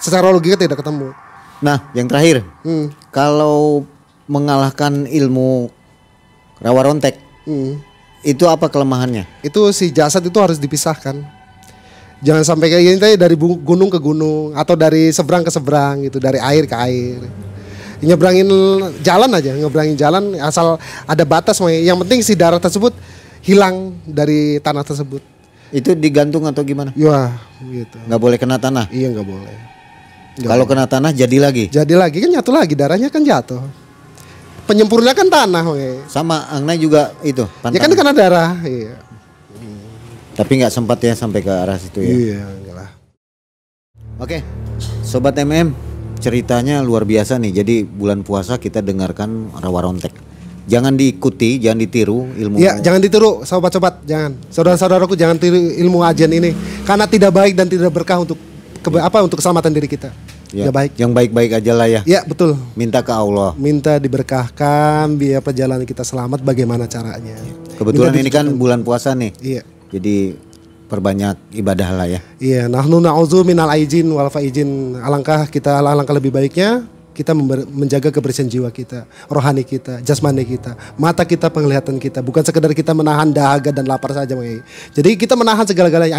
Secara 0.00 0.32
logika 0.32 0.56
tidak 0.58 0.80
ketemu. 0.80 1.12
Nah, 1.62 1.78
yang 1.94 2.10
terakhir, 2.10 2.42
Hmm. 2.66 2.90
kalau 3.14 3.86
mengalahkan 4.26 5.06
ilmu 5.06 5.68
rawa 6.58 6.80
rontek, 6.90 7.20
Hmm. 7.44 7.78
itu 8.24 8.48
apa 8.48 8.66
kelemahannya? 8.72 9.28
Itu 9.44 9.68
si 9.70 9.92
jasad 9.92 10.24
itu 10.24 10.38
harus 10.40 10.56
dipisahkan. 10.56 11.43
Jangan 12.24 12.42
sampai 12.42 12.72
kayak 12.72 12.82
gini 12.82 12.96
tadi 12.96 13.14
dari 13.20 13.36
gunung 13.36 13.92
ke 13.92 14.00
gunung 14.00 14.56
atau 14.56 14.72
dari 14.72 15.12
seberang 15.12 15.44
ke 15.44 15.52
seberang 15.52 16.08
gitu, 16.08 16.16
dari 16.16 16.40
air 16.40 16.64
ke 16.64 16.72
air. 16.72 17.20
Nyebrangin 18.00 18.48
jalan 19.04 19.28
aja, 19.32 19.52
nyebrangin 19.52 19.96
jalan 19.96 20.32
asal 20.40 20.80
ada 21.04 21.24
batas. 21.28 21.60
Yang 21.60 21.98
penting 22.04 22.20
si 22.24 22.32
darah 22.32 22.56
tersebut 22.56 22.96
hilang 23.44 23.92
dari 24.08 24.56
tanah 24.64 24.84
tersebut. 24.84 25.20
Itu 25.68 25.92
digantung 25.92 26.48
atau 26.48 26.64
gimana? 26.64 26.96
Ya, 26.96 27.36
gitu. 27.60 27.96
Nggak 28.08 28.20
boleh 28.20 28.36
kena 28.40 28.56
tanah. 28.56 28.88
Iya 28.88 29.12
nggak 29.12 29.26
boleh. 29.28 29.56
Kalau 30.40 30.64
kena 30.66 30.88
tanah 30.88 31.12
jadi 31.12 31.36
lagi. 31.38 31.68
Jadi 31.70 31.94
lagi 31.94 32.18
kan 32.24 32.30
nyatu 32.32 32.50
lagi 32.50 32.74
darahnya 32.74 33.12
kan 33.12 33.20
jatuh. 33.22 33.62
Penyempurna 34.64 35.12
kan 35.12 35.28
tanah, 35.28 35.64
we. 35.76 36.00
Sama 36.08 36.48
Angna 36.48 36.72
juga 36.72 37.12
itu 37.20 37.44
Ya 37.44 37.60
pantang. 37.60 37.84
kan 37.84 37.90
karena 37.92 38.12
darah, 38.16 38.50
iya. 38.64 38.96
Tapi 40.34 40.52
nggak 40.58 40.72
sempat 40.72 40.98
ya 40.98 41.14
sampai 41.14 41.40
ke 41.40 41.50
arah 41.50 41.78
situ 41.78 42.02
ya. 42.02 42.10
Iya, 42.10 42.38
enggak 42.42 42.74
lah. 42.74 42.90
Oke, 44.18 44.42
sobat 45.00 45.34
MM, 45.36 45.70
ceritanya 46.18 46.82
luar 46.82 47.06
biasa 47.06 47.38
nih. 47.38 47.62
Jadi 47.62 47.74
bulan 47.82 48.26
puasa 48.26 48.58
kita 48.58 48.78
dengarkan 48.78 49.54
rawa 49.54 49.86
rontek. 49.86 50.10
Jangan 50.64 50.96
diikuti, 50.96 51.60
jangan 51.60 51.78
ditiru 51.78 52.24
ilmu. 52.30 52.56
Ya, 52.56 52.80
jangan 52.80 52.98
ditiru 52.98 53.44
sobat-sobat, 53.44 54.00
jangan. 54.02 54.34
Saudara-saudaraku 54.48 55.12
jangan 55.12 55.36
tiru 55.36 55.60
ilmu 55.60 56.00
ajian 56.02 56.32
ini 56.32 56.50
karena 56.82 57.04
tidak 57.04 57.30
baik 57.30 57.52
dan 57.52 57.68
tidak 57.68 57.92
berkah 57.92 58.18
untuk 58.18 58.40
keba- 58.80 59.04
apa 59.04 59.20
untuk 59.20 59.38
keselamatan 59.38 59.70
diri 59.70 59.86
kita. 59.86 60.08
Ya, 60.54 60.70
Tidak 60.70 60.74
baik. 60.74 60.90
Yang 60.96 61.12
baik-baik 61.12 61.50
aja 61.58 61.72
lah 61.74 61.88
ya. 61.90 62.00
Ya, 62.06 62.22
betul. 62.22 62.54
Minta 62.72 63.02
ke 63.02 63.10
Allah. 63.10 63.52
Minta 63.58 63.98
diberkahkan 63.98 65.10
biar 65.12 65.42
perjalanan 65.42 65.82
kita 65.82 66.00
selamat 66.00 66.40
bagaimana 66.40 66.86
caranya. 66.86 67.34
Kebetulan 67.74 68.14
ini 68.14 68.30
kan 68.30 68.46
bulan 68.54 68.86
puasa 68.86 69.12
nih. 69.12 69.34
Iya. 69.42 69.62
Jadi 69.94 70.34
perbanyak 70.90 71.54
ibadah 71.54 71.88
lah 71.94 72.06
ya. 72.10 72.20
Iya, 72.42 72.62
nahnu 72.66 72.98
na'udzu 72.98 73.46
minal 73.46 73.70
aijin 73.70 74.10
wal 74.10 74.28
faizin. 74.28 74.98
Alangkah 74.98 75.46
kita 75.46 75.78
alangkah 75.78 76.18
lebih 76.18 76.34
baiknya 76.34 76.82
kita 77.14 77.30
menjaga 77.70 78.10
kebersihan 78.10 78.50
jiwa 78.50 78.68
kita, 78.74 79.06
rohani 79.30 79.62
kita, 79.62 80.02
jasmani 80.02 80.42
kita, 80.42 80.74
mata 80.98 81.22
kita, 81.22 81.46
penglihatan 81.46 82.02
kita, 82.02 82.18
bukan 82.18 82.42
sekedar 82.42 82.74
kita 82.74 82.90
menahan 82.90 83.30
dahaga 83.30 83.70
dan 83.70 83.86
lapar 83.86 84.10
saja, 84.10 84.34
Mai. 84.34 84.58
Jadi 84.90 85.14
kita 85.14 85.38
menahan 85.38 85.62
segala-galanya 85.62 86.18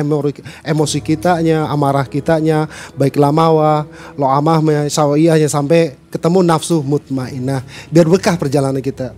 emosi, 0.63 1.03
kitanya, 1.03 1.67
amarah 1.67 2.07
kitanya, 2.07 2.71
baik 2.95 3.19
lamawa, 3.19 3.83
lo 4.15 4.31
amah, 4.31 4.87
sawiyahnya 4.87 5.51
sampai 5.51 5.99
ketemu 6.07 6.39
nafsu 6.47 6.79
mutmainah, 6.79 7.59
biar 7.91 8.07
berkah 8.07 8.39
perjalanan 8.39 8.79
kita, 8.79 9.11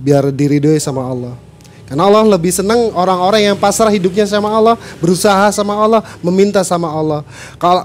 biar 0.00 0.32
diridhoi 0.32 0.80
sama 0.80 1.04
Allah. 1.04 1.49
Karena 1.90 2.06
Allah 2.06 2.22
lebih 2.38 2.54
senang 2.54 2.94
orang-orang 2.94 3.50
yang 3.50 3.56
pasrah 3.58 3.90
hidupnya 3.90 4.22
sama 4.22 4.46
Allah, 4.46 4.78
berusaha 5.02 5.50
sama 5.50 5.74
Allah, 5.74 6.06
meminta 6.22 6.62
sama 6.62 6.86
Allah. 6.86 7.26
Kalau 7.58 7.82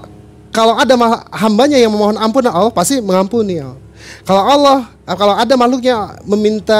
kalau 0.54 0.78
ada 0.78 0.94
hambanya 1.34 1.74
yang 1.74 1.90
memohon 1.90 2.14
ampun 2.14 2.46
Allah 2.46 2.70
pasti 2.70 3.02
mengampuni. 3.02 3.58
Allah. 3.58 3.82
Kalau 4.22 4.42
Allah, 4.46 4.78
kalau 5.18 5.34
ada 5.34 5.54
makhluknya 5.58 6.22
meminta 6.22 6.78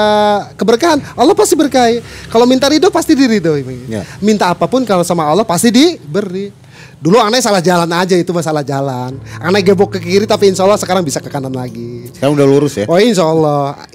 keberkahan, 0.55 1.03
Allah 1.19 1.35
pasti 1.35 1.59
berkahi. 1.59 1.99
Kalau 2.31 2.47
minta 2.47 2.71
ridho 2.71 2.87
pasti 2.87 3.11
diridhoi. 3.11 3.91
Ya. 3.91 4.07
Minta 4.23 4.55
apa 4.55 4.63
pun 4.63 4.87
kalau 4.87 5.03
sama 5.03 5.27
Allah 5.27 5.43
pasti 5.43 5.67
diberi. 5.67 6.49
Dulu 6.97 7.21
aneh 7.21 7.43
salah 7.43 7.61
jalan 7.61 7.91
aja 7.93 8.15
itu 8.17 8.31
masalah 8.31 8.63
jalan. 8.63 9.19
Aneh 9.43 9.61
gebok 9.61 9.99
ke 9.99 9.99
kiri 10.01 10.25
tapi 10.25 10.49
insya 10.49 10.65
Allah 10.65 10.79
sekarang 10.79 11.03
bisa 11.03 11.19
ke 11.19 11.27
kanan 11.29 11.51
lagi. 11.51 12.09
Sekarang 12.15 12.39
udah 12.39 12.47
lurus 12.47 12.73
ya. 12.79 12.87
Oh 12.87 12.97
insya 12.97 13.27
Allah, 13.27 13.85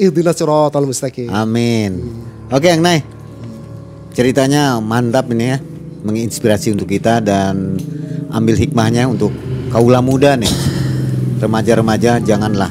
mustaqim. 0.87 1.33
Amin. 1.33 1.99
Oke, 2.53 2.69
Ang 2.69 2.85
Nay. 2.85 3.22
Ceritanya 4.13 4.77
mantap 4.79 5.33
ini 5.33 5.57
ya. 5.57 5.59
Menginspirasi 6.03 6.75
untuk 6.75 6.91
kita 6.91 7.23
dan 7.25 7.81
ambil 8.29 8.57
hikmahnya 8.59 9.09
untuk 9.09 9.33
kaula 9.73 10.05
muda 10.05 10.37
nih. 10.37 10.53
Remaja-remaja 11.41 12.23
janganlah 12.23 12.71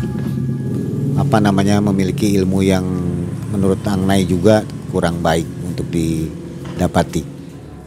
apa 1.18 1.38
namanya 1.44 1.84
memiliki 1.84 2.34
ilmu 2.40 2.64
yang 2.64 2.86
menurut 3.52 3.84
Ang 3.88 4.08
Nay 4.08 4.24
juga 4.24 4.64
kurang 4.92 5.20
baik 5.20 5.48
untuk 5.68 5.88
didapati. 5.92 7.24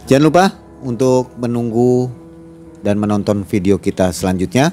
Jangan 0.05 0.25
lupa 0.25 0.45
untuk 0.85 1.33
menunggu 1.41 2.13
dan 2.85 3.01
menonton 3.01 3.49
video 3.49 3.81
kita 3.81 4.13
selanjutnya. 4.13 4.73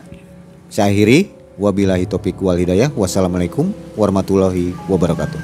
Saya 0.68 0.92
akhiri. 0.92 1.40
Wabillahi 1.62 2.08
taufiq 2.08 2.42
wal 2.42 2.58
hidayah. 2.58 2.90
Wassalamualaikum 2.96 3.70
warahmatullahi 3.94 4.74
wabarakatuh. 4.90 5.40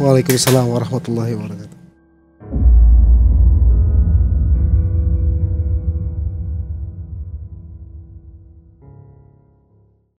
Waalaikumsalam 0.00 0.66
warahmatullahi 0.66 1.36
wabarakatuh. 1.36 1.67